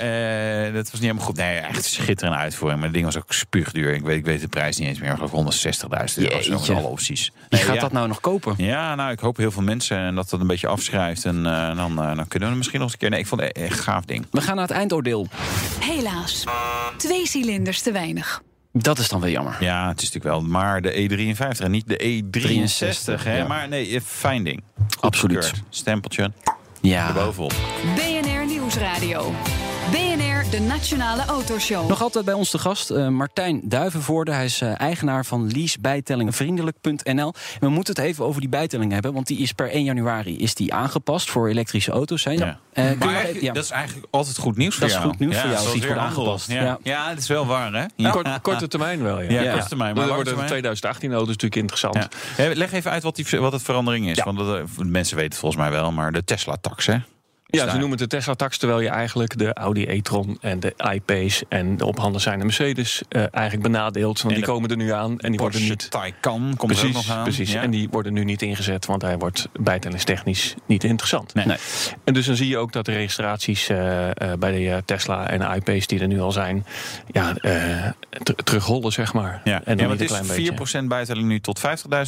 [0.68, 1.38] uh, dat was niet helemaal goed.
[1.38, 2.80] Nee, echt schitterende uitvoering.
[2.80, 3.94] Maar het ding was ook spuugduur.
[3.94, 5.12] Ik weet, ik weet de prijs niet eens meer.
[5.12, 6.60] Ik geloof 160.000 euro.
[6.60, 7.32] Met alle opties.
[7.50, 8.54] Wie gaat dat nou nog kopen?
[8.58, 9.98] Ja, nou, ik hoop heel veel mensen.
[9.98, 11.26] En dat dat een beetje afschrijft.
[11.26, 13.10] En uh, dan, uh, dan kunnen we misschien nog eens een keer...
[13.10, 14.26] Nee, ik vond het echt gaaf ding.
[14.32, 15.28] We gaan naar het eindoordeel.
[15.80, 16.44] Helaas.
[16.98, 18.41] Twee cilinders te weinig.
[18.74, 19.58] Dat is dan wel jammer.
[19.60, 23.24] Ja, het is natuurlijk wel maar de E53 en niet de E63.
[23.24, 23.38] hè?
[23.38, 23.48] ja.
[23.48, 24.64] Maar nee, fijn ding.
[25.00, 25.54] Absoluut.
[25.70, 26.32] Stempeltje
[26.82, 27.14] Ja.
[27.96, 29.34] BNR Nieuwsradio.
[30.52, 31.88] De Nationale Autoshow.
[31.90, 34.32] Nog altijd bij ons te gast, eh, Martijn Duivenvoorde.
[34.32, 37.34] Hij is eh, eigenaar van leasebijtellingenvriendelijk.nl.
[37.60, 40.56] We moeten het even over die bijtelling hebben, want die is per 1 januari is
[40.56, 42.24] die aangepast voor elektrische auto's.
[42.24, 42.32] Hè?
[42.32, 42.60] Ja.
[42.74, 43.54] Eh, Maar even- ja.
[43.54, 45.10] dat is eigenlijk altijd goed nieuws voor Dat is jou.
[45.10, 46.52] goed nieuws voor jou, als iets wordt aangepast.
[46.52, 46.64] Ja.
[46.64, 46.78] Ja.
[46.84, 47.86] ja, het is wel waar, hè?
[47.96, 49.30] Ja, Kort, korte termijn wel, ja.
[49.32, 49.52] ja, Ja.
[49.52, 49.96] korte termijn.
[49.96, 52.08] Maar wordt een termijn- 2018-auto is natuurlijk interessant.
[52.38, 54.16] Leg even uit wat, die, wat het verandering is.
[54.18, 54.24] Ja.
[54.24, 56.98] Want dat, mensen weten het volgens mij wel, maar de Tesla-tax, hè?
[57.52, 57.70] Ja, daar.
[57.74, 61.78] ze noemen het de Tesla-tax, terwijl je eigenlijk de Audi e-tron en de iPace en
[61.78, 64.22] de op handen zijnde Mercedes eh, eigenlijk benadeelt.
[64.22, 65.92] Want En die komen er nu aan en die worden niet.
[65.92, 67.24] Taycan komt er ook nog aan.
[67.24, 67.52] precies.
[67.52, 67.62] Ja.
[67.62, 71.34] En die worden nu niet ingezet, want hij wordt bijtellingstechnisch niet interessant.
[71.34, 71.58] Nee.
[72.04, 75.40] En dus dan zie je ook dat de registraties eh, eh, bij de Tesla en
[75.40, 76.66] de iPace die er nu al zijn,
[77.12, 77.52] ja, eh,
[78.24, 79.42] ter- terugrollen, zeg maar.
[79.44, 80.84] Ja, en ja dan want niet het een is klein beetje.
[80.84, 81.64] 4% bijtelling nu tot 50.000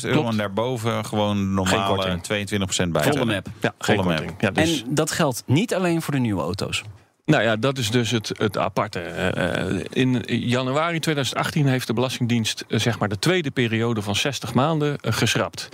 [0.09, 0.17] euro.
[0.19, 0.29] Klopt.
[0.31, 2.23] En daarboven gewoon normale korting.
[2.23, 3.19] 22% bijtelling.
[3.19, 3.47] Volle map.
[3.61, 4.33] Ja, geen Volle map.
[4.39, 6.83] Ja, dus, En dat geldt niet alleen voor de nieuwe auto's.
[7.25, 8.99] Nou ja, dat is dus het, het aparte.
[8.99, 14.53] Eh, in januari 2018 heeft de Belastingdienst eh, zeg maar de tweede periode van 60
[14.53, 15.69] maanden eh, geschrapt.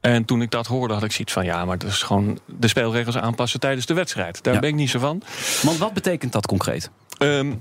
[0.00, 2.68] En toen ik dat hoorde, had ik zoiets van: ja, maar dat is gewoon de
[2.68, 4.42] spelregels aanpassen tijdens de wedstrijd.
[4.42, 4.60] Daar Ja.
[4.60, 5.22] ben ik niet zo van.
[5.62, 6.90] Want wat betekent dat concreet?
[7.18, 7.52] Ehm,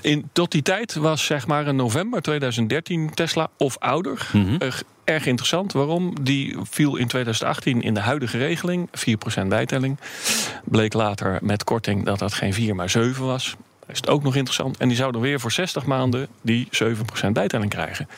[0.00, 4.28] in, tot die tijd was zeg maar in november 2013 Tesla of ouder.
[4.32, 4.56] Mhm.
[4.58, 4.72] Eh,
[5.04, 5.72] erg interessant.
[5.72, 6.14] Waarom?
[6.22, 9.98] Die viel in 2018 in de huidige regeling, 4% bijtelling.
[10.64, 13.56] Bleek later met korting dat dat geen 4 maar 7 was.
[13.86, 14.76] Is het ook nog interessant.
[14.76, 18.08] En die zouden weer voor 60 maanden die 7% bijtelling krijgen.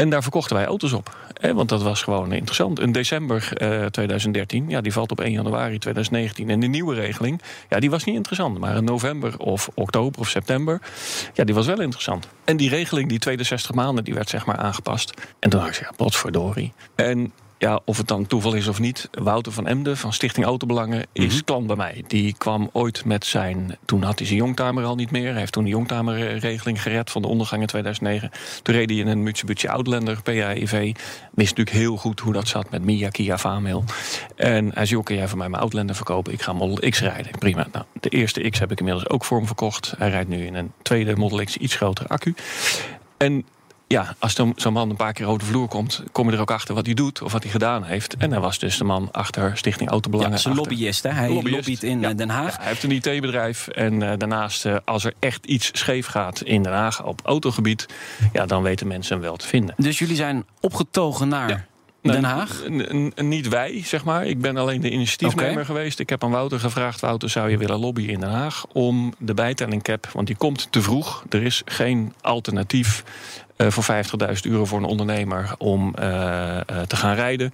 [0.00, 1.16] En daar verkochten wij auto's op.
[1.40, 2.80] Hè, want dat was gewoon interessant.
[2.80, 6.50] In december eh, 2013, ja, die valt op 1 januari 2019.
[6.50, 8.58] En de nieuwe regeling, ja, die was niet interessant.
[8.58, 10.80] Maar in november of oktober of september,
[11.34, 12.28] ja, die was wel interessant.
[12.44, 15.12] En die regeling, die tweede 60 maanden, die werd zeg maar aangepast.
[15.38, 16.72] En toen dacht ik, ja, potverdorie.
[16.94, 21.06] En ja, of het dan toeval is of niet, Wouter van Emden van Stichting Autobelangen
[21.12, 22.04] is klant bij mij.
[22.06, 23.76] Die kwam ooit met zijn.
[23.84, 25.30] Toen had hij zijn Youngtimer al niet meer.
[25.30, 28.30] Hij heeft toen de Youngtimer-regeling gered van de ondergang in 2009.
[28.62, 30.92] Toen reed hij in een Mitsubishi Outlander PHEV.
[31.32, 33.84] Wist natuurlijk heel goed hoe dat zat met Mia, Kia, Famil.
[34.36, 36.32] En hij zei: "Joh, kun jij voor mij mijn Outlander verkopen?
[36.32, 37.38] Ik ga Model X rijden.
[37.38, 37.66] Prima.
[37.72, 39.94] Nou, de eerste X heb ik inmiddels ook voor hem verkocht.
[39.98, 42.34] Hij rijdt nu in een tweede Model X, iets grotere accu.
[43.16, 43.44] En
[43.92, 46.50] ja, als zo'n man een paar keer over de vloer komt, kom je er ook
[46.50, 48.16] achter wat hij doet of wat hij gedaan heeft.
[48.16, 50.32] En hij was dus de man achter Stichting Autobelangen.
[50.32, 51.10] Ja, is een achter- lobbyist, hè?
[51.10, 51.54] Hij Lobbyist.
[51.56, 52.08] lobbyt in Ja.
[52.10, 52.52] eh, Den Haag.
[52.52, 56.40] Ja, hij heeft een IT-bedrijf en eh, daarnaast, eh, als er echt iets scheef gaat
[56.40, 57.86] in Den Haag op autogebied,
[58.32, 59.74] ja, dan weten mensen hem wel te vinden.
[59.78, 61.48] Dus jullie zijn opgetogen naar
[62.02, 62.12] Ja.
[62.12, 62.62] Den Haag?
[63.16, 64.26] niet wij, zeg maar.
[64.26, 65.98] Ik ben alleen de initiatiefnemer geweest.
[65.98, 69.34] Ik heb aan Wouter gevraagd: Wouter, zou je willen lobbyen in Den Haag om de
[69.34, 71.24] bijtelling cap, want die komt te vroeg.
[71.28, 73.04] Er is geen alternatief
[73.68, 77.52] voor 50.000 euro voor een ondernemer om eh, eh, te gaan rijden.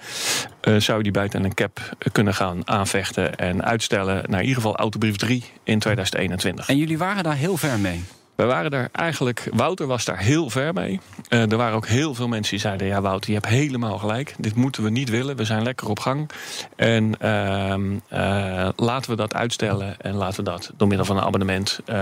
[0.61, 4.77] Eh, zou je die bijtelling cap kunnen gaan aanvechten en uitstellen naar in ieder geval
[4.77, 6.69] autobrief 3 in 2021?
[6.69, 8.05] En jullie waren daar heel ver mee.
[8.37, 11.01] We waren daar eigenlijk, Wouter was daar heel ver mee.
[11.29, 14.35] Eh, er waren ook heel veel mensen die zeiden: Ja, Wouter, je hebt helemaal gelijk.
[14.39, 15.37] Dit moeten we niet willen.
[15.37, 16.31] We zijn lekker op gang.
[16.77, 21.23] En ehm, eh, laten we dat uitstellen en laten we dat door middel van een
[21.23, 21.97] abonnement eh,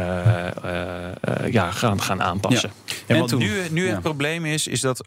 [1.51, 2.71] ja, gaan, gaan aanpassen.
[3.07, 3.39] En En wat toen?
[3.39, 3.91] nu, nu Ja.
[3.93, 5.05] het probleem is, is dat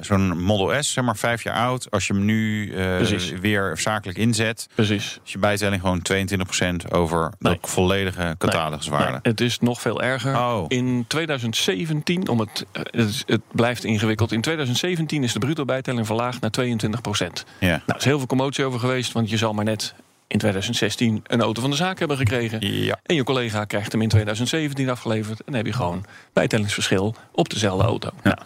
[0.00, 2.98] zo'n Model S, zeg maar vijf jaar oud, als je hem nu eh,
[3.40, 5.20] weer zakelijk inzet, Precies.
[5.24, 7.58] is je bijtelling gewoon 22% over Nee.
[7.62, 9.10] de volledige cataloguswaarde.
[9.10, 10.36] Nee, het is nog veel erger.
[10.36, 10.64] Oh.
[10.68, 14.32] In 2017, om het, eh, het, het blijft ingewikkeld.
[14.32, 17.44] In 2017 is de bruto bijtelling verlaagd naar 22 procent.
[17.58, 17.68] Ja.
[17.68, 19.94] Nou, er is heel veel commotie over geweest, want je zal maar net
[20.26, 22.58] in 2016 een auto van de zaak hebben gekregen.
[22.84, 22.98] Ja.
[23.02, 25.38] En je collega krijgt hem in 2017 afgeleverd.
[25.38, 28.10] En dan heb je gewoon bijtellingsverschil op dezelfde auto.
[28.22, 28.36] Nou,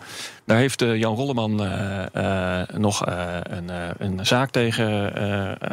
[0.44, 5.12] daar heeft eh, Jan Rolleman eh, nog een, een zaak tegen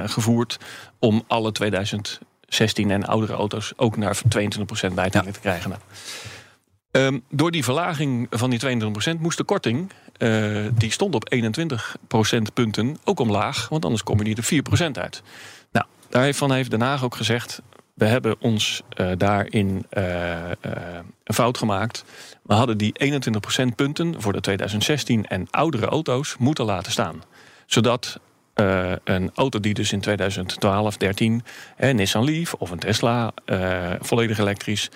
[0.09, 0.59] gevoerd.
[0.99, 1.51] om alle
[2.51, 4.21] 2016 en oudere auto's ook naar
[4.89, 5.69] 22% bijtelling te krijgen.
[5.69, 5.81] Nou,
[6.91, 9.91] ehm, door die verlaging van die 22% moest de korting.
[10.17, 13.69] eh, die stond op 21 procentpunten ook omlaag.
[13.69, 15.21] Want anders kom je niet op 4% uit.
[15.71, 17.61] Nou, daarvan heeft Den Haag ook gezegd.
[17.93, 20.33] We hebben ons eh, daarin eh,
[21.23, 22.03] een fout gemaakt.
[22.43, 27.23] We hadden die 21 procentpunten voor de 2016 en oudere auto's moeten laten staan.
[27.65, 28.19] Zodat
[28.53, 31.43] eh, een auto die dus in 2012, 13,
[31.77, 34.89] een Nissan Leaf of een Tesla, eh, volledig elektrisch,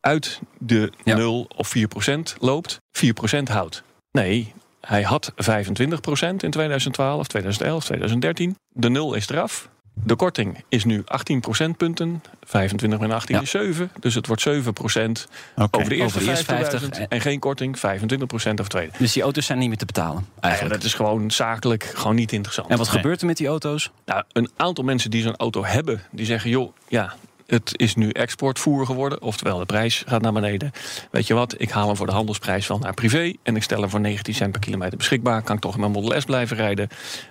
[0.00, 1.16] uit de Ja.
[1.16, 3.82] 0 of 4 procent loopt, 4 procent houdt.
[4.12, 8.56] Nee, hij had 25 procent in 2012, 2011, 2013.
[8.68, 9.68] De 0 is eraf.
[9.94, 12.22] De korting is nu 18 procentpunten.
[12.42, 13.42] 25 min 18 Ja.
[13.42, 13.90] is 7.
[14.00, 15.26] Dus het wordt 7 procent
[15.56, 15.76] Oké.
[15.78, 16.94] over de eerste over de eerste 50.000.
[16.94, 18.92] 50, En geen korting, 25 procent over tweede.
[18.98, 20.74] Dus die auto's zijn niet meer te betalen, Ja, eigenlijk.
[20.74, 22.68] dat is gewoon zakelijk gewoon niet interessant.
[22.70, 22.96] En wat Nee.
[22.96, 23.90] gebeurt er met die auto's?
[24.06, 27.14] Nou, een aantal mensen die zo'n auto hebben, die zeggen: joh, ja,
[27.50, 29.22] het is nu exportvoer geworden.
[29.22, 30.70] Oftewel, de prijs gaat naar beneden.
[31.10, 33.34] Weet je wat, ik haal hem voor de handelsprijs wel naar privé.
[33.42, 35.42] En ik stel hem voor 19 cent per kilometer beschikbaar.
[35.42, 36.88] Kan ik toch in mijn Model S blijven rijden.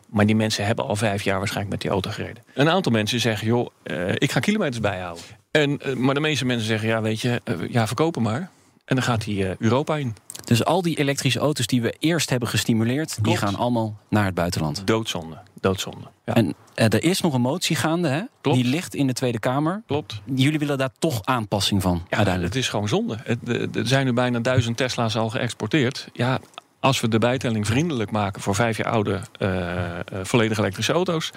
[0.09, 2.43] Maar die mensen hebben al vijf jaar waarschijnlijk met die auto gereden.
[2.53, 5.23] Een aantal mensen zeggen: joh, eh, ik ga kilometers bijhouden.
[5.51, 8.49] En, eh, maar de meeste mensen zeggen: ja, weet je, eh, ja, verkopen maar.
[8.85, 10.15] En dan gaat hij Europa in.
[10.49, 14.33] Dus al die elektrische auto's die we eerst hebben gestimuleerd, die gaan allemaal naar het
[14.33, 14.81] buitenland.
[14.87, 15.37] Doodzonde.
[15.61, 16.07] Doodzonde.
[16.25, 18.21] Ja, En eh, er is nog een motie gaande, hè?
[18.41, 18.57] Klopt.
[18.57, 19.81] Die ligt in de Tweede Kamer.
[19.87, 20.21] klopt.
[20.35, 22.53] Jullie willen daar toch aanpassing van, Ja, uiteindelijk.
[22.53, 23.17] het is gewoon zonde.
[23.73, 26.09] Er zijn nu bijna duizend Tesla's al geëxporteerd.
[26.13, 26.39] Ja,
[26.79, 31.31] als we de bijtelling vriendelijk maken voor vijf jaar oude eh, eh, volledig elektrische auto's...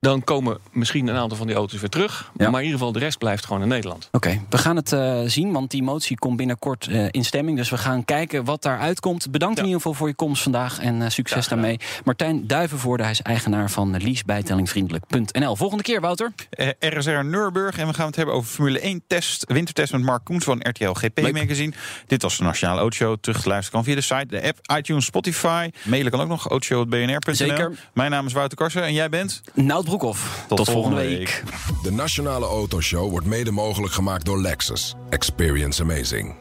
[0.00, 2.30] dan komen misschien een aantal van die auto's weer terug.
[2.36, 2.50] Ja.
[2.50, 4.08] Maar in ieder geval de rest blijft gewoon in Nederland.
[4.12, 7.56] Oké, we gaan het eh, zien, want die motie komt binnenkort eh, in stemming.
[7.56, 9.30] Dus we gaan kijken wat daaruit komt.
[9.30, 9.60] Bedankt Ja.
[9.62, 11.78] in ieder geval voor je komst vandaag en eh, succes daarmee.
[12.04, 15.56] Martijn Duivenvoorde, hij is eigenaar van leasebijtellingvriendelijk.nl.
[15.56, 16.32] Volgende keer, Wouter.
[16.50, 17.78] Eh, RSR Nurburg.
[17.78, 19.44] En we gaan het hebben over Formule 1 test.
[19.52, 21.32] Wintertest met Mark Koens van RTL GP Leuk.
[21.32, 21.72] Magazine.
[22.06, 23.16] Dit was de Nationale Autoshow.
[23.20, 25.70] Terug te luisteren kan via de site, de app, iTunes, Spotify.
[25.82, 27.34] Mailen kan ook nog, autoshow.bnr.nl.
[27.34, 27.78] Zeker.
[27.92, 29.40] Mijn naam is Wouter Karsen en jij bent?
[29.54, 30.44] Nout Broekhoff.
[30.48, 31.42] Tot, volgende week.
[31.82, 34.94] De Nationale Autoshow wordt mede mogelijk gemaakt door Lexus.
[35.10, 36.34] Experience amazing.